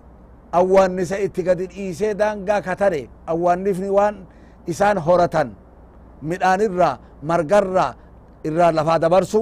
awwaannisa 0.59 1.17
itti 1.25 1.41
gadi 1.47 1.65
dhiisee 1.73 2.13
daangaa 2.21 2.61
katare 2.67 3.01
awwaannifni 3.31 3.89
waan 3.97 4.15
isaan 4.71 4.97
horatan 5.05 5.49
midhaanirra 6.29 6.89
margarra 7.29 7.87
irraa 8.47 8.71
lafaa 8.77 8.99
dabarsu 9.03 9.41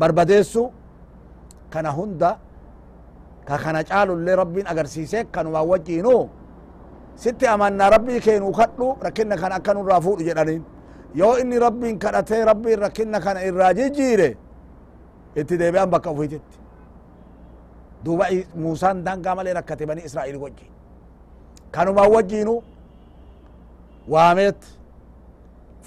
barbadeessu 0.00 0.62
kana 1.72 1.90
hunda 1.98 2.30
ka 3.48 3.56
kana 3.64 3.80
caalullee 3.90 4.36
rabbiin 4.42 4.66
agarsiise 4.72 5.18
kanumaa 5.34 5.64
wajjiinuu 5.70 6.22
sitti 7.16 7.46
amannaa 7.46 7.90
rabbii 7.90 8.20
keenu 8.20 8.52
kadhu 8.52 8.96
rakkinna 9.02 9.36
kana 9.36 9.54
akka 9.54 9.74
nurraa 9.74 10.00
fuudhu 10.00 10.24
jedhaniin 10.28 10.62
yoo 11.14 11.36
inni 11.42 11.58
rabbiin 11.58 11.98
kadhatee 11.98 12.44
rabbiin 12.44 12.78
rakkinna 12.78 13.20
kana 13.20 13.40
irraa 13.48 13.72
jijjiire 13.74 14.28
itti 15.40 15.58
deebi'an 15.60 15.90
bakka 15.94 16.10
ufititti 16.10 16.56
duuba 18.04 18.26
muusaan 18.54 19.04
dangaa 19.06 19.34
malee 19.34 19.54
rakkate 19.58 19.86
bani 19.86 20.02
israa'il 20.08 20.36
wajji 20.44 20.66
kanumaa 21.74 22.08
wajjiinu 22.14 22.54
waameet 24.12 24.60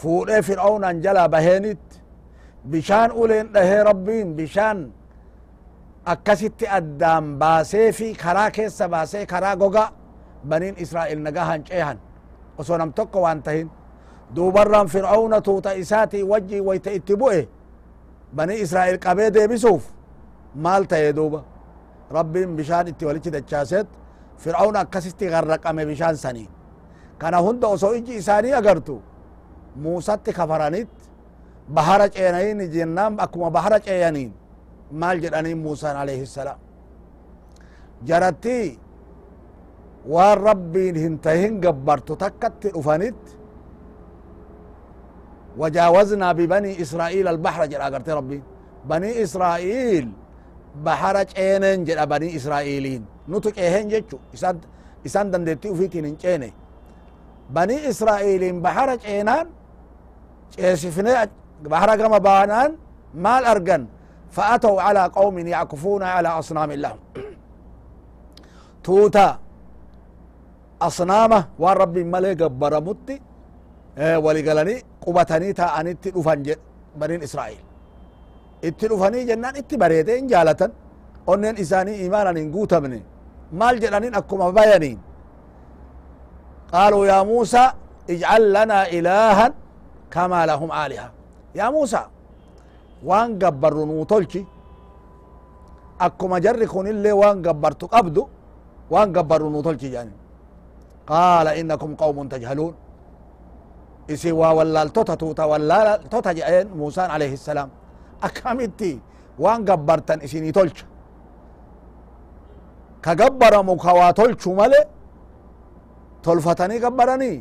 fuudhee 0.01 0.41
fir'aunaan 0.41 1.01
jalaa 1.05 1.27
baheenit 1.29 1.83
bishaan 2.71 3.11
uleen 3.11 3.47
dhahee 3.53 3.83
rabbiin 3.89 4.35
bishaan 4.37 4.79
akkasitti 6.13 6.65
addaan 6.77 7.25
baasee 7.41 7.91
fi 7.91 8.07
karaa 8.23 8.49
keessa 8.51 8.87
baasee 8.89 9.25
karaa 9.25 9.55
goga 9.55 9.85
ceehan 11.69 11.97
osoo 12.57 12.77
nam 12.77 12.91
tokko 12.93 13.19
waan 13.25 13.41
tahin 13.43 13.69
duubarran 14.35 14.87
fir'auna 14.87 15.41
tuuta 15.41 15.73
isaati 15.83 16.23
wajji 16.31 16.61
wayta 16.67 16.91
itti 16.91 17.15
bu'e 17.21 17.47
bani 18.35 18.55
israa'il 18.65 18.97
qabee 19.05 19.29
deebisuuf 19.33 19.83
maal 20.55 20.83
ta'e 20.91 21.13
duuba 21.15 21.39
rabbiin 22.17 22.55
bishaan 22.57 22.87
itti 22.87 23.05
walichi 23.05 23.31
dachaaseet 23.35 23.87
fir'auna 24.43 24.79
akkasitti 24.85 25.25
garraqame 25.33 25.85
bishaan 25.85 26.17
sanii 26.23 26.49
kana 27.17 27.37
hunda 27.45 27.67
osoo 27.67 27.93
iji 27.99 28.13
isaanii 28.21 28.53
agartu 28.61 28.95
muusatti 29.83 30.31
kafaranit 30.33 30.89
bahara 31.75 32.07
ceenayin 32.15 32.59
jennaan 32.73 33.13
akkuma 33.25 33.49
bahara 33.51 33.79
ceeyaniin 33.79 34.31
maal 34.91 35.17
jedhaniin 35.23 35.57
muusaan 35.65 35.97
alayhi 36.03 36.25
salaam 36.37 36.59
jaratti 38.09 38.79
waan 40.13 40.37
rabbiin 40.47 40.95
hin 41.03 41.13
tahin 41.25 41.53
gabbartu 41.65 42.13
takkatti 42.23 42.69
dhufanit 42.75 43.21
وجاوزنا 45.61 46.27
ببني 46.39 46.71
إسرائيل 46.83 47.25
البحر 47.27 47.61
جرى 47.71 47.83
أغرتي 47.87 48.11
ربي 48.19 48.39
بني 48.91 49.23
إسرائيل 49.23 50.05
بحر 50.87 51.15
جينين 51.23 51.79
جرى 51.87 52.05
بني 52.13 52.27
إسرائيلين 52.35 53.01
نتو 53.31 53.49
جيهن 53.55 53.87
جيتشو 53.87 54.17
إسان 54.35 54.55
إسان 55.07 55.31
دندتي 55.31 55.67
وفيتين 55.71 56.15
جيني 56.23 56.51
بني 57.55 57.75
إسرائيلين 57.89 58.55
بحر 58.65 58.89
جينان 59.05 59.47
جيسفني 60.59 61.13
بحر 61.73 61.89
كما 61.99 62.17
بانان 62.27 62.71
مال 63.25 63.43
أرقن 63.53 63.83
فأتوا 64.35 64.81
على 64.85 65.03
قوم 65.17 65.35
يعكفون 65.53 66.03
على 66.15 66.29
أصنام 66.39 66.71
لهم 66.83 66.99
توتا 68.83 69.27
أصنامه 70.81 71.45
وان 71.59 71.77
ربي 71.77 72.03
ملي 72.03 72.33
قبر 72.33 72.81
متي 72.81 73.21
waligalanii 74.25 74.83
qubatanii 75.05 75.53
taa'anitti 75.53 76.11
dhufan 76.15 76.43
jedh 76.47 76.59
baniin 76.99 77.21
israa'il 77.27 77.61
itti 78.67 78.87
dhufanii 78.91 79.25
jennaan 79.29 79.55
itti 79.61 79.77
bareede 79.77 80.17
in 80.19 80.27
jaalatan 80.31 80.71
onneen 81.27 81.57
isaanii 81.63 81.97
imaanan 82.05 82.35
hin 82.37 82.51
guutamne 82.55 82.99
maal 83.59 83.75
jedhanin 83.83 84.13
akkuma 84.19 84.51
bayaniin 84.57 84.99
qaaluu 86.71 87.05
yaa 87.11 87.23
muusa 87.31 87.63
ijcal 88.13 88.43
lanaa 88.55 88.85
ilaahan 88.97 89.53
kamaa 90.09 90.45
lahum 90.51 90.71
aaliha 90.81 91.07
yaa 91.59 91.71
muusa 91.75 92.01
waan 93.09 93.39
gabbarru 93.41 93.85
nuu 93.85 94.05
tolchi 94.11 94.41
akkuma 96.07 96.39
jarri 96.45 96.67
kunillee 96.67 97.15
waan 97.21 97.41
gabbartu 97.47 97.85
قال 101.07 101.47
إنكم 101.47 101.95
قوم 101.95 102.17
تجهلون. 102.33 102.73
إسوا 104.13 104.49
ولا 104.57 104.81
التوتا 104.83 105.43
ولا 105.51 105.95
التوتا 105.95 106.63
موسى 106.81 107.01
عليه 107.01 107.33
السلام. 107.39 107.69
أكامتي 108.23 108.93
وان 109.39 109.59
قبرتن 109.69 110.21
إسيني 110.25 110.51
تلش 110.51 110.85
كقبر 113.03 113.53
مكوا 113.63 114.11
تلش 114.11 114.43
مالي. 114.47 114.81
تلفتني 116.23 116.77
قبرني. 116.85 117.33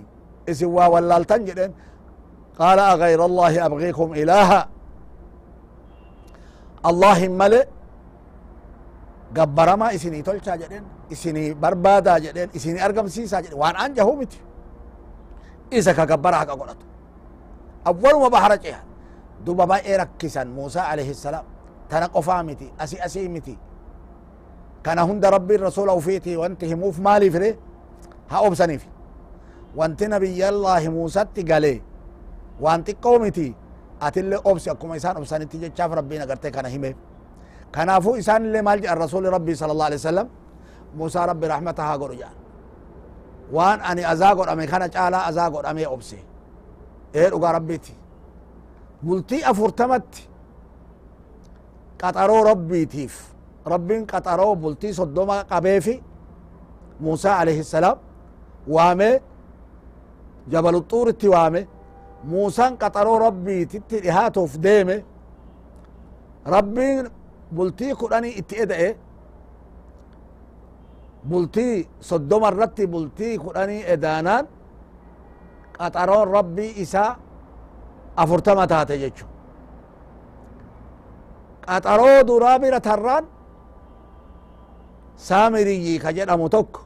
إسوا 0.50 0.86
ولا 0.92 1.16
التنجرين 1.16 1.72
قال 2.60 2.78
أغير 2.78 3.20
الله 3.28 3.66
أبغيكم 3.66 4.08
إلها. 4.20 4.60
الله 6.90 7.20
مالي. 7.40 7.62
قبر 9.36 9.68
ما 9.80 9.86
إسيني 9.94 10.22
تلش 10.22 10.48
جدين 10.62 10.84
isinii 11.10 11.54
barbaadaa 11.54 12.18
jedhen 12.24 12.50
isinii 12.54 12.80
argamsiisaa 12.80 13.42
jedhen 13.42 13.58
waan 13.58 13.76
an 13.76 13.94
jahu 13.94 14.16
miti 14.16 14.38
isa 15.70 15.94
ka 15.94 16.06
gabbara 16.06 16.36
haqa 16.42 16.54
godhatu 16.56 16.86
awwaluma 17.84 18.30
bahara 18.30 18.56
cehan 18.58 18.84
duba 19.44 19.66
baay'ee 19.66 19.96
rakkisan 20.02 20.48
muusaa 20.48 20.86
alayhi 20.92 21.14
salaam 21.14 21.44
tana 21.88 22.08
qofaa 22.08 22.42
miti 22.42 22.66
asi 22.78 22.96
asii 23.06 23.28
miti 23.28 23.58
kana 24.82 25.02
hunda 25.08 25.30
rabbiin 25.30 25.60
rasula 25.60 25.92
ufiiti 25.94 26.36
wanti 26.36 26.66
himuuf 26.66 26.98
maaliif 26.98 27.34
re 27.34 27.50
ha 28.30 28.40
obsaniif 28.48 28.82
wanti 29.76 30.08
nabiyyallaahi 30.08 30.88
muusatti 30.88 31.42
galee 31.50 31.78
waan 32.60 32.80
xiqqoo 32.86 33.18
miti 33.24 33.46
atillee 34.00 34.40
obsi 34.44 34.70
akkuma 34.70 34.96
isaan 34.96 35.16
obsanitti 35.16 35.56
jechaaf 35.64 35.92
rabbiin 35.98 36.22
agarte 36.22 36.50
kana 36.56 36.68
himeef 36.68 36.96
kanaafu 37.74 38.16
isaan 38.22 38.42
maal 38.66 38.78
jedhan 38.84 38.98
rasuli 39.04 39.28
rabbii 39.36 39.56
sala 39.60 39.72
allah 39.74 39.86
alai 39.90 39.98
wasalam 40.00 40.26
موسى 40.96 41.18
ربي 41.18 41.46
رحمتها 41.46 41.96
قرية 41.96 42.28
وان 43.52 43.80
اني 43.80 44.12
ازاق 44.12 44.40
رمي 44.40 44.66
كان 44.66 44.82
اجعلا 44.82 45.28
ازاق 45.28 45.60
رمي 45.70 45.86
ابسي 45.86 46.18
إيه 47.14 47.28
رقا 47.28 47.50
ربيتي 47.50 47.94
ملتي 49.02 49.50
افرتمت 49.50 50.28
قطرو 52.02 52.42
ربي 52.42 52.84
تيف 52.84 53.34
ربي 53.66 53.98
قطرو 53.98 54.54
ملتي 54.54 54.92
صدوما 54.92 55.42
قبيفي 55.42 56.02
موسى 57.00 57.28
عليه 57.28 57.60
السلام 57.60 57.96
وامي 58.68 59.20
جبل 60.48 60.74
الطور 60.76 61.08
التوامي 61.08 61.66
موسى 62.24 62.62
قطرو 62.62 63.16
ربيتي 63.16 63.78
تتلهاتو 63.78 64.46
في 64.46 64.58
ديمي 64.58 65.04
ربين 66.46 67.08
ملتي 67.52 67.92
قراني 67.92 68.38
اتئدئي 68.38 68.96
bultii 71.30 71.88
kudhanii 73.44 73.82
edaanaan 73.94 74.44
qaxaroon 75.78 76.28
rabbii 76.36 76.72
isaa 76.84 77.10
afurtama 78.22 78.64
taate 78.72 78.94
jechu 79.02 79.26
qaxaroo 81.66 82.18
duraa 82.28 82.58
bira 82.62 82.80
tarraan 82.88 83.24
saamiriyyi 85.26 85.94
ka 86.04 86.10
jedhamu 86.16 86.48
tokko 86.54 86.80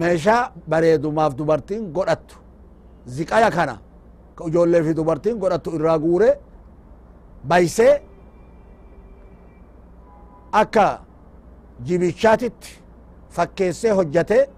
meeshaa 0.00 0.42
bareedumaaf 0.70 1.32
dubartiin 1.38 1.82
godhattu 1.96 2.36
ziqaya 3.16 3.50
kana 3.56 3.74
ka 4.36 4.42
ijoollee 4.48 4.82
fi 4.86 4.92
dubartiin 4.98 5.36
godhattu 5.42 5.68
irraa 5.76 5.98
guure 6.04 6.30
baysee 7.50 7.94
akka 10.62 10.86
jibichaatitti 11.84 12.68
fakkeessee 13.30 13.90
hojjate 13.90 14.48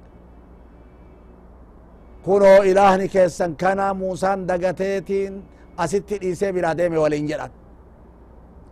kunoo 2.24 2.62
ilaahni 2.62 3.08
keessan 3.08 3.56
kana 3.56 3.94
muusaan 3.94 4.48
dagateetiin 4.48 5.42
asitti 5.76 6.18
dhiisee 6.20 6.52
biraa 6.52 6.76
deeme 6.78 6.98
waliin 6.98 7.28
jedhan 7.28 7.50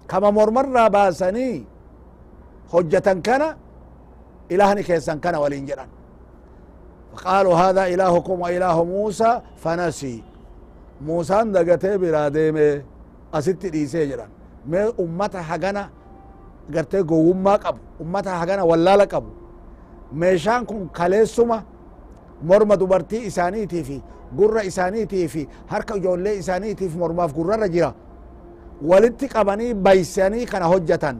kama 0.07 0.31
mormarraa 0.33 0.91
baasanii 0.91 1.67
hojjatan 2.73 3.23
kana 3.23 3.49
ilaahni 4.51 4.83
keessan 4.85 5.21
kana 5.21 5.41
waliin 5.41 5.67
jedhan 5.67 5.89
فقالوا 7.17 7.55
هذا 7.55 7.85
إلهكم 7.95 8.41
وإله 8.41 8.85
موسى 8.85 9.41
فنسي 9.63 10.17
موسى 11.09 11.39
دقته 11.57 11.97
براديمه 11.97 12.83
أست 13.35 13.63
ديسي 13.75 14.07
جران 14.11 14.29
ما 14.71 14.93
أمتا 15.01 15.41
حقنا 15.49 15.85
قرتي 16.75 17.01
قوما 17.11 17.55
قبو 17.65 17.81
أمتا 18.03 18.31
حقنا 18.41 18.63
ولالا 18.71 19.05
قبو 19.13 19.31
meeshaan 20.21 20.63
kun 20.69 20.87
kaleessuma 20.99 21.59
morma 22.49 22.77
dubartii 22.81 23.27
isaaniitii 23.31 23.83
fi 23.89 23.97
gurra 24.39 24.63
isaaniitii 24.71 25.29
fi 25.29 25.43
harka 25.73 25.95
ijoollee 25.99 26.35
isaaniitiif 26.43 26.93
mormaaf 27.01 27.31
gurrarra 27.39 27.69
jira 27.75 27.91
walitti 28.91 29.27
qabanii 29.35 29.75
baysanii 29.87 30.47
kana 30.53 30.67
hojjatan 30.73 31.17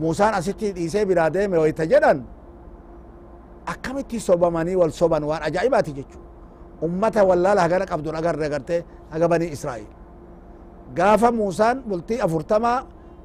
muusaan 0.00 0.34
asitti 0.34 0.72
dhiisee 0.76 1.04
biraa 1.10 1.30
deeme 1.34 1.56
wayta 1.62 1.84
jedhan 1.92 2.18
akkamitti 3.72 4.18
sobamanii 4.20 4.76
wal 4.80 4.92
soban 5.00 5.22
waan 5.30 5.42
ajaa'ibaati 5.48 5.92
jechu 5.98 6.18
ummata 6.86 7.20
wallaala 7.28 7.60
hagana 7.66 7.86
qabdun 7.92 8.14
agarre 8.20 8.44
agarte 8.50 8.76
haga 9.12 9.26
banii 9.32 9.50
israa'il 9.56 9.88
gaafa 10.98 11.28
muusaan 11.38 11.76
bultii 11.88 12.20
afurtamaa 12.26 12.78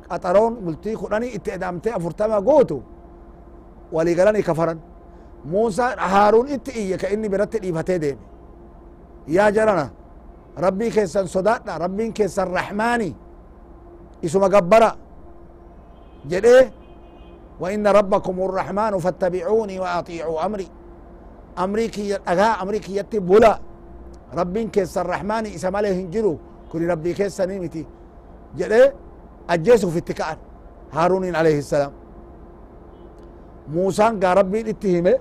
قطرون 0.09 0.53
قلتي 0.65 0.95
خلاني 0.95 1.35
اتقدمت 1.35 1.87
أفرتما 1.87 2.35
قوتو. 2.35 2.79
ولي 3.91 4.21
قلاني 4.21 4.41
كفرا 4.41 4.77
موسى 5.45 5.95
هارون 5.97 6.47
اتقية 6.49 6.95
كإني 6.95 7.27
برتل 7.27 7.61
إيفاتي 7.63 7.97
ديم 7.97 8.17
يا 9.27 9.49
جرانا 9.49 9.89
ربي 10.57 10.89
كيسان 10.89 11.25
صداتنا. 11.27 11.77
ربي 11.77 12.11
كيسان 12.11 12.47
رحماني. 12.53 13.15
اسم 14.25 14.43
قبرا. 14.43 14.91
جل 16.25 16.45
إيه؟ 16.45 16.71
وإن 17.59 17.87
ربكم 17.87 18.35
الرحمن 18.41 18.97
فاتبعوني 18.97 19.79
وأطيعوا 19.79 20.45
أمري. 20.45 20.67
أمريكي 21.59 22.15
أغا 22.15 22.49
أمريكي 22.61 22.95
يتبولا 22.95 23.59
ربي 24.33 24.63
كيسان 24.63 25.05
رحماني. 25.05 25.55
اسم 25.55 25.75
عليه 25.75 25.93
هنجلو 26.01 26.37
كل 26.71 26.89
ربي 26.89 27.13
كيسان 27.13 27.49
نيمتي 27.49 27.85
جل 28.57 28.91
أجيسو 29.53 29.89
في 29.93 29.99
اتكاء. 30.03 30.37
هارون 30.95 31.35
عليه 31.35 31.57
السلام. 31.63 31.93
موسى 33.75 34.07
قا 34.21 34.33
ربي 34.39 34.59
اتهمه 34.71 35.13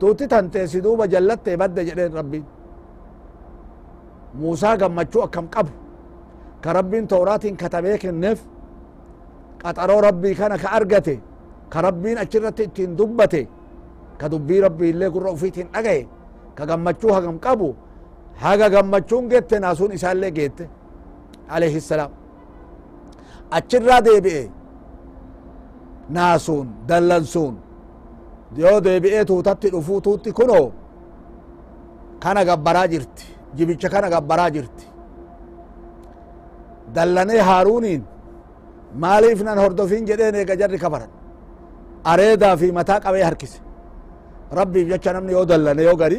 توتي 0.00 0.26
تنتيسي 0.32 0.80
دوبا 0.84 1.06
جلت 1.12 1.44
بد 1.60 1.76
جدين 1.88 2.12
ربي. 2.20 2.42
موسى 4.40 4.70
قمچو 4.80 5.18
أكم 5.26 5.46
قبو 5.54 5.72
كربين 6.64 7.04
تورات 7.10 7.44
كتبيك 7.60 8.04
النف. 8.12 8.40
قطرو 9.64 9.98
ربي 10.08 10.30
كان 10.38 10.56
كأرقته. 10.62 11.18
كربين 11.72 12.16
أجرت 12.18 12.60
اتين 12.60 12.96
دبته. 12.98 13.46
كدبي 14.20 14.56
ربي 14.66 14.90
اللي 14.90 15.06
قرأ 15.14 15.34
فيتين 15.34 15.68
أغي 15.78 15.98
كغمچو 16.58 17.08
هغم 17.16 17.38
قبو 17.46 17.70
gammachuun 18.42 19.28
gette 19.30 19.56
naasuun 19.60 19.92
isaallee 19.92 20.30
geette 20.30 20.64
alayhi 21.48 21.80
salaam 21.80 22.10
achirraa 23.58 24.00
deebi'e 24.08 24.42
naasuun 26.16 26.66
dallansuun 26.88 27.54
yoo 28.62 28.78
deebi'ee 28.86 29.24
tuutatti 29.30 29.68
dhufuu 29.74 30.00
tuutti 30.06 30.30
kunoo 30.38 30.66
kana 32.22 32.40
gabbaraa 32.48 32.86
jirti 32.92 33.24
jibicha 33.56 33.88
kana 33.94 34.08
gabbaraa 34.14 34.50
jirti 34.56 34.84
dallanee 36.96 37.40
haaruuniin 37.48 38.02
maaliif 39.02 39.40
nan 39.48 39.58
hordofin 39.64 40.04
jedheen 40.10 40.34
eega 40.40 40.54
jarri 40.60 40.78
kafaran 40.84 41.10
areedaa 42.12 42.54
fi 42.60 42.66
mataa 42.78 43.00
qabee 43.04 43.24
harkise 43.28 43.58
rabbiif 44.58 44.86
jecha 44.92 45.10
namni 45.16 45.32
yoo 45.36 45.44
dallane 45.50 45.82
yoo 45.88 45.96
gari 46.02 46.18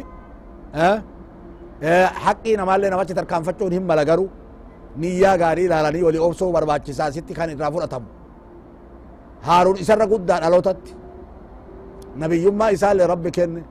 haqqii 2.24 2.56
namaallee 2.60 2.90
namachi 2.94 3.14
tarkaanfachuun 3.18 3.72
hin 3.76 3.84
mala 3.90 4.04
garu 4.10 4.24
niyyaa 5.02 5.36
gaarii 5.42 5.64
ilaalanii 5.68 6.02
walii 6.06 6.22
obsuu 6.26 6.52
barbaachisaa 6.56 7.10
sitti 7.16 7.32
kan 7.38 7.50
irraa 7.54 7.70
fudhatamu 7.74 8.06
haaruun 9.46 9.76
isarra 9.82 10.06
guddaa 10.12 10.40
dhalootatti 10.42 10.92
nabiyyummaa 12.22 12.70
isaallee 12.76 13.06
rabbi 13.12 13.30
kenne 13.36 13.62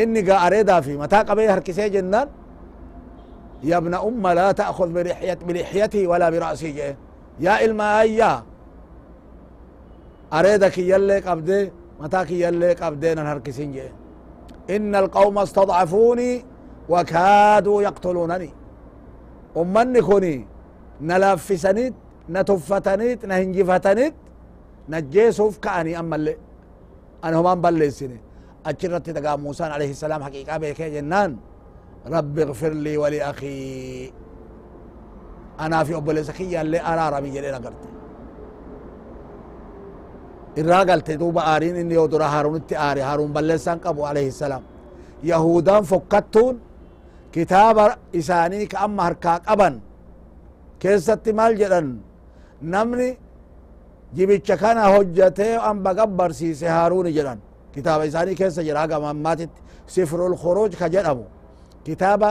inni 0.00 0.20
gaa 0.28 0.40
areedaa 0.46 0.80
fi 0.86 0.92
mataa 1.02 1.22
qabee 1.28 1.48
harkisee 1.54 1.90
jennaan 1.96 2.28
يا 3.70 3.76
ابن 3.82 3.94
أم 4.08 4.24
لا 4.38 4.48
تأخذ 4.60 4.88
بلحية 4.96 5.38
بلحيتي 5.48 6.02
ولا 6.10 6.26
برأسي 6.32 6.70
جئ 6.78 6.90
يا 7.46 7.54
إلما 7.64 7.88
أيا 8.00 8.32
أريدك 10.32 10.78
يلي 10.78 11.18
قبدي 11.28 11.60
متاك 12.00 12.30
يلي 12.30 12.72
قبدي 12.72 13.10
نهركسين 13.14 13.70
جئ 13.76 13.88
إن 14.76 14.92
القوم 15.02 15.36
استضعفوني 15.38 16.44
وكادوا 16.92 17.82
يقتلونني 17.82 18.50
أمني 19.60 20.00
كوني 20.08 20.36
نلافسنيت 21.08 21.94
نتفتنيت 22.34 23.20
نهنجفتنيت 23.30 24.14
نجيسوف 24.92 25.54
كأني 25.64 25.92
أما 26.00 26.16
اللي 26.16 26.34
أنا 27.24 27.54
بلسني 27.64 28.18
أجرت 28.68 29.06
تقام 29.16 29.40
موسى 29.44 29.64
عليه 29.64 29.90
السلام 29.96 30.20
حقيقة 30.26 30.56
بيكي 30.62 30.90
جنان. 30.94 31.32
رب 32.14 32.38
اغفر 32.38 32.72
لي 32.84 32.94
ولأخي. 33.02 34.12
أنا 35.60 35.84
في 35.84 35.92
أبو 35.96 36.10
لسخية 36.12 36.60
اللي 36.60 36.78
أرى 36.90 37.04
رمي 37.16 37.30
جلينا 37.30 37.58
قرت 37.64 37.82
irraa 40.60 40.84
galte 40.88 41.12
duuba 41.20 41.40
aariin 41.52 41.76
inni 41.82 41.94
yoo 41.94 42.08
dura 42.12 42.26
haaruunitti 42.34 42.74
aare 42.86 43.02
haaruun 43.08 43.32
balleessaan 43.36 43.78
qabu 43.84 44.00
alayhi 44.10 44.32
salaam 44.42 44.62
yahudaan 45.30 45.84
fokkattuun 45.90 46.54
amma 48.84 49.02
harkaa 49.06 49.38
qaban 49.46 49.74
keessatti 50.82 51.32
maal 51.38 51.54
jedhan 51.60 51.86
namni 52.72 53.08
jibicha 54.16 54.56
kana 54.56 54.82
hojjatee 54.94 55.54
amba 55.70 55.90
gabbarsiise 55.98 56.66
haaruuni 56.76 57.10
jedhan 57.18 57.38
kitaaba 57.74 58.02
isaanii 58.10 58.34
keessa 58.40 58.62
jira 58.66 58.80
haga 58.80 59.00
mammaatitti 59.06 59.60
sifrul 59.94 60.36
khuruuj 60.42 60.72
ka 60.80 60.86
jedhamu 60.94 61.24
kitaaba 61.86 62.30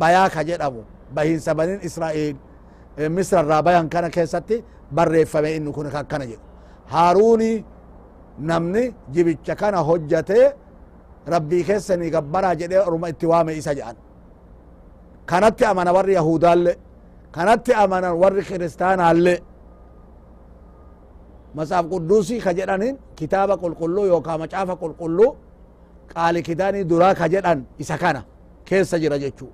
bayaa 0.00 0.28
ka 0.34 0.42
jedhamu 0.48 0.80
bahiinsa 1.14 1.54
banin 1.58 1.78
israa'il 1.88 2.36
misra 3.16 3.40
irraa 3.42 3.62
bayan 3.68 3.88
kana 3.94 4.08
keessatti 4.16 4.56
barreeffame 4.96 5.50
inni 5.56 5.70
kun 5.76 5.86
akkana 6.02 6.24
jedhu 6.30 6.44
haaruuni 6.92 7.52
namni 8.50 8.84
jibicha 9.14 9.54
kana 9.60 9.78
hojjatee 9.88 10.46
rabbii 11.34 11.64
keessanii 11.68 12.10
gabbaraa 12.16 12.54
jedhee 12.60 12.82
orma 12.88 13.06
itti 13.12 13.26
waame 13.32 13.52
isa 13.60 13.72
jedhan 13.78 13.96
kanatti 15.30 15.64
amana 15.70 15.90
warri 15.96 16.14
yahudaalle 16.18 16.72
kanatti 17.36 17.72
amanan 17.82 18.14
warri 18.22 18.42
kiristaanaalle 18.48 19.34
masaaf 21.56 21.84
qudduusii 21.92 22.40
ka 22.44 22.50
jedhanin 22.58 22.94
kitaaba 23.18 23.54
qulqulluu 23.62 24.06
yookaa 24.12 24.38
macaafa 24.42 24.74
qulqulluu 24.82 25.30
qaali 26.12 26.40
kidaanii 26.48 26.84
duraa 26.90 27.14
ka 27.20 27.26
jedhan 27.34 27.58
isa 27.82 27.96
kana 28.02 28.20
keessa 28.68 28.96
jira 29.02 29.16
jechuu 29.24 29.50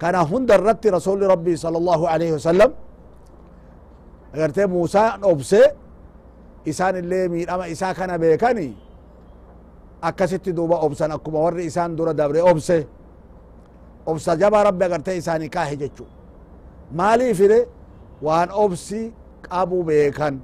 kana 0.00 0.18
hunda 0.30 0.54
irratti 0.58 0.88
rasuli 0.96 1.24
rabbii 1.34 1.56
sala 1.62 1.76
allahu 1.82 2.04
alaihi 2.12 2.32
wasalam 2.38 2.70
agartee 4.34 4.66
muusaan 4.74 5.20
obse 5.32 5.60
isaan 6.70 6.94
illee 7.02 7.24
miidhama 7.32 7.64
isaa 7.74 7.94
kana 7.98 8.14
beekani 8.22 8.68
akkasitti 10.08 10.50
duuba 10.58 10.76
obsan 10.86 11.10
akkuma 11.16 11.38
warri 11.46 11.64
isaan 11.70 11.90
dura 11.98 12.12
dabre 12.20 12.40
obse 12.52 12.76
obsa 14.06 14.36
jaba 14.36 14.62
rabbi 14.64 14.84
agartee 14.84 15.16
isaanii 15.16 15.48
kaahe 15.56 15.76
jechu 15.82 16.04
maaliifire 17.00 17.60
waan 18.22 18.48
obsi 18.64 19.00
qabu 19.48 19.84
beekan 19.88 20.34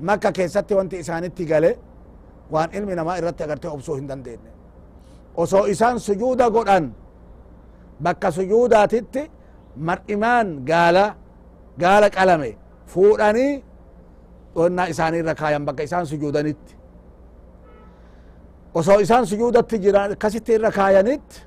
makka 0.00 0.32
keessatti 0.32 0.74
wanti 0.78 0.96
isaanitti 1.04 1.44
gale 1.46 1.70
waan 2.52 2.70
ilmi 2.76 2.94
namaa 2.94 3.16
irratti 3.20 3.42
agartee 3.46 3.70
obsuu 3.76 3.94
hin 3.96 4.08
dandeenye 4.08 4.50
osoo 5.36 5.64
isaan 5.74 6.00
sujuuda 6.00 6.50
godhan 6.50 6.92
bakka 8.02 8.30
sujuudaatitti 8.36 9.22
mar'imaan 9.88 10.48
gaala 10.70 11.04
gaala 11.82 12.08
qalame 12.16 12.50
fuudhanii 12.92 13.52
dhonnaa 14.54 14.86
isaanii 14.92 15.20
irra 15.22 15.34
kaayan 15.40 15.64
bakka 15.68 15.82
isaan 15.88 16.06
sujuudanitti 16.06 16.72
osoo 18.74 18.98
isaan 19.04 19.26
sujuudatti 19.26 19.76
jiran 19.84 20.12
akkasitti 20.12 20.52
irra 20.58 20.70
kaayanitti 20.78 21.38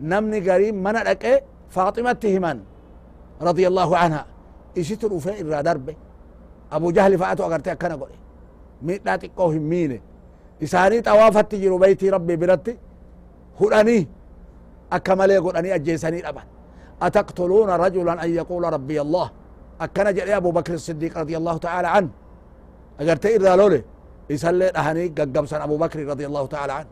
نمني 0.00 0.50
قريب 0.50 0.74
من 0.74 0.92
لك 0.92 1.24
إيه؟ 1.24 1.42
فاطمة 1.70 2.12
تهمان 2.12 2.60
رضي 3.42 3.66
الله 3.66 3.96
عنها. 3.96 4.26
إيشي 4.76 4.96
تروفي 4.96 5.40
إرى 5.40 5.62
دربي. 5.62 5.96
أبو 6.72 6.90
جهل 6.90 7.18
فأتو 7.18 7.44
أغرتي 7.44 7.72
أكنا 7.72 7.94
قولي. 7.94 8.18
مين 8.82 9.00
لا 9.04 9.16
تقوهم 9.16 9.62
مين 9.62 10.00
إساني 10.62 11.00
توافت 11.00 11.52
تجيرو 11.52 11.78
بيتي 11.78 12.10
ربي 12.10 12.36
برتي 12.36 12.78
هراني 13.60 14.08
أكمالي 14.92 15.36
قولاني 15.36 15.74
أجيساني 15.74 16.28
أبا 16.28 16.42
أتقتلون 17.02 17.70
رجلا 17.70 18.24
أن 18.24 18.30
يقول 18.30 18.72
ربي 18.72 19.00
الله. 19.00 19.30
أكنا 19.80 20.10
جاء 20.10 20.36
أبو 20.36 20.50
بكر 20.50 20.74
الصديق 20.74 21.18
رضي 21.18 21.36
الله 21.36 21.56
تعالى 21.58 21.88
عنه. 21.88 22.08
أغرتي 23.00 23.36
إرى 23.36 23.56
لولي. 23.56 23.84
إسالي 24.30 24.68
أهني 24.80 25.06
قبسا 25.08 25.64
أبو 25.64 25.76
بكر 25.76 26.06
رضي 26.06 26.26
الله 26.26 26.46
تعالى 26.46 26.72
عنه. 26.72 26.88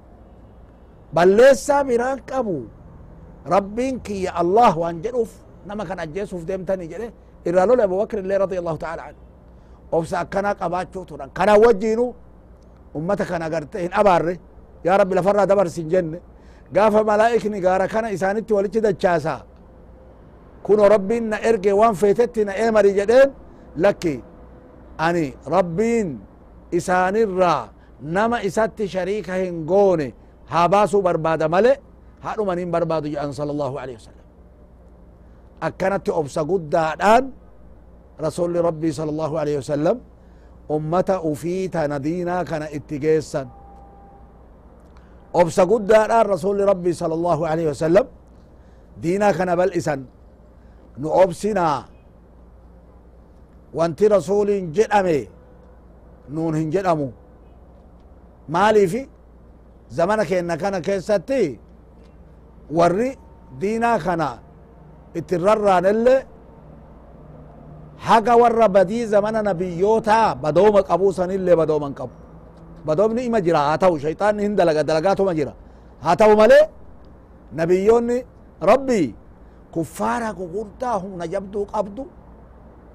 بل 1.12 1.29
ليس 1.29 1.71
براك 1.71 2.33
أبو. 2.33 2.62
Rabbiin 3.54 4.00
kiyya 4.07 4.30
allah 4.42 4.72
waan 4.83 5.02
jedhuuf 5.04 5.30
nama 5.66 5.85
kan 5.88 5.98
ajjeesuuf 6.04 6.42
deemtanii 6.48 6.88
jedhe 6.92 7.09
irraa 7.48 7.66
lole 7.66 7.83
abu 7.83 7.96
bakr 8.02 8.18
illee 8.18 8.38
radi 8.44 8.57
allahu 8.62 8.78
taala 8.85 9.02
an 9.11 9.14
obsa 9.92 10.18
akkana 10.24 10.54
qabaachuu 10.61 11.04
turan 11.11 11.30
kana 11.38 11.54
wajjiinu 11.64 12.07
ummata 12.98 13.24
kana 13.30 13.44
agarte 13.48 13.76
hin 13.85 13.92
abaarre 14.00 14.35
yaa 14.85 14.96
rabbi 15.00 15.14
lafarraa 15.18 15.46
dabarsin 15.46 15.88
jenne 15.92 16.18
gaafa 16.72 17.04
malaa'ikni 17.11 17.61
gaara 17.66 17.87
kana 17.94 18.11
isaanitti 18.16 18.52
walitti 18.57 18.80
dachaasa 18.87 19.35
kuno 20.66 20.88
rabbiin 20.94 21.24
na 21.33 21.37
erge 21.50 21.72
waan 21.80 21.94
feetetti 22.02 22.44
na 22.44 22.52
eemari 22.64 22.92
jedheen 22.98 23.30
lakki 23.85 24.14
ani 25.07 25.26
rabbiin 25.57 26.09
isaanirraa 26.78 27.62
nama 28.16 28.37
isatti 28.48 28.88
shariika 28.94 29.35
hin 29.42 29.64
goone 29.70 30.09
هادو 32.24 32.42
من 32.48 32.70
برباد 32.74 33.04
جان 33.14 33.30
صلى 33.38 33.50
الله 33.56 33.72
عليه 33.82 33.94
وسلم 34.00 34.24
أكنت 35.66 36.06
أبسا 36.20 36.42
قد 36.50 36.62
دادان 36.74 37.24
رسول 38.26 38.54
ربي 38.68 38.90
صلى 38.98 39.10
الله 39.14 39.32
عليه 39.40 39.56
وسلم 39.60 39.96
أمتا 40.76 41.16
أفيتا 41.32 41.82
ندينا 41.92 42.37
كان 42.50 42.62
اتقيسا 42.76 43.42
أبسا 45.40 45.64
قد 45.70 45.82
دادان 45.92 46.24
رسول 46.34 46.58
ربي 46.72 46.92
صلى 47.00 47.14
الله 47.18 47.38
عليه 47.50 47.66
وسلم 47.72 48.06
دينا 49.04 49.28
كان 49.38 49.50
بل 49.60 49.70
إسان 49.78 50.00
نؤبسنا 51.04 51.68
وانت 53.76 54.00
رسول 54.16 54.48
جدامي 54.76 55.20
نون 56.34 56.54
هنجدامو 56.60 57.08
مالي 58.54 58.87
في 58.92 59.00
زمانك 59.98 60.30
إنك 60.32 60.62
أنا 60.64 60.78
كيساتي 60.87 61.44
ورني 62.70 63.18
دينا 63.61 63.98
خنا. 63.98 64.38
اتررن 65.16 65.87
اللي 65.87 66.16
حاجة 67.98 68.37
ورا 68.37 68.66
بدي 68.66 69.07
زمان 69.07 69.44
نبيوتا. 69.44 70.33
بدوم 70.33 70.77
أبو 70.94 71.12
سن 71.12 71.31
اللي 71.31 71.57
بدوم 71.57 71.85
أنكب 71.85 72.11
بدوم 72.87 73.12
ني 73.12 73.29
مجرى 73.29 73.59
هاتو 73.59 73.98
شيطان 73.98 74.40
هند 74.40 74.61
لقى 74.61 74.85
دلقاته 74.85 75.24
مجرى 75.24 75.55
هاتو 76.03 76.35
مالي 76.37 76.61
نبيوني 77.53 78.18
ربي. 78.62 79.14
كفارة 79.74 80.31
كغرطة 80.38 80.96
هم 81.03 81.22
نجبدو 81.22 81.64
قبضو. 81.64 82.07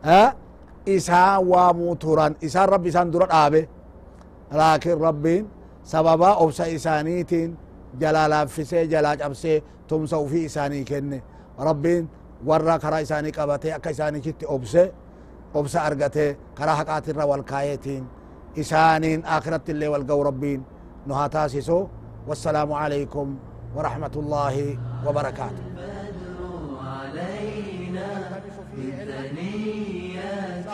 ها؟ 0.04 0.34
إساء 0.88 1.44
وموتوران 1.44 2.36
إساء 2.44 2.66
ربي 2.70 2.92
سان 2.92 3.12
دوران 3.12 3.32
آبه 3.32 3.68
لكن 4.52 4.96
ربين 5.00 5.44
سببا 5.84 6.30
أوسى 6.42 6.76
إسانيتين. 6.76 7.56
Jalaa 8.02 8.28
laaffisee 8.30 8.84
jalaa 8.94 9.16
cabsee 9.18 9.58
tumsa 9.88 10.18
ufii 10.26 10.46
isaanii 10.50 10.84
kenne 10.92 11.18
rabbiin 11.68 12.10
warra 12.48 12.80
karaa 12.80 13.00
isaanii 13.06 13.32
qabatee 13.38 13.74
akka 13.78 13.90
isaaniitti 13.96 14.46
obse 14.56 14.84
obsa 15.54 15.78
argatee 15.84 16.38
karaa 16.58 16.76
haqaatirra 16.82 17.26
wal 17.32 17.44
kaayeetiin 17.52 18.04
isaaniin 18.56 19.24
akiratti 19.26 19.72
illee 19.72 19.90
wal 19.94 20.04
ga'u 20.10 20.24
rabbiin 20.30 20.62
nu 21.06 21.14
haa 21.14 21.30
taasisu 21.30 21.90
wassalaamu 22.28 22.76
alaykum 22.86 23.30
ورحمة 23.76 24.16
الله 24.22 24.56
وبركاته 25.06 25.64
علينا 26.90 28.10
من 28.78 28.92
ثنيات 29.10 30.66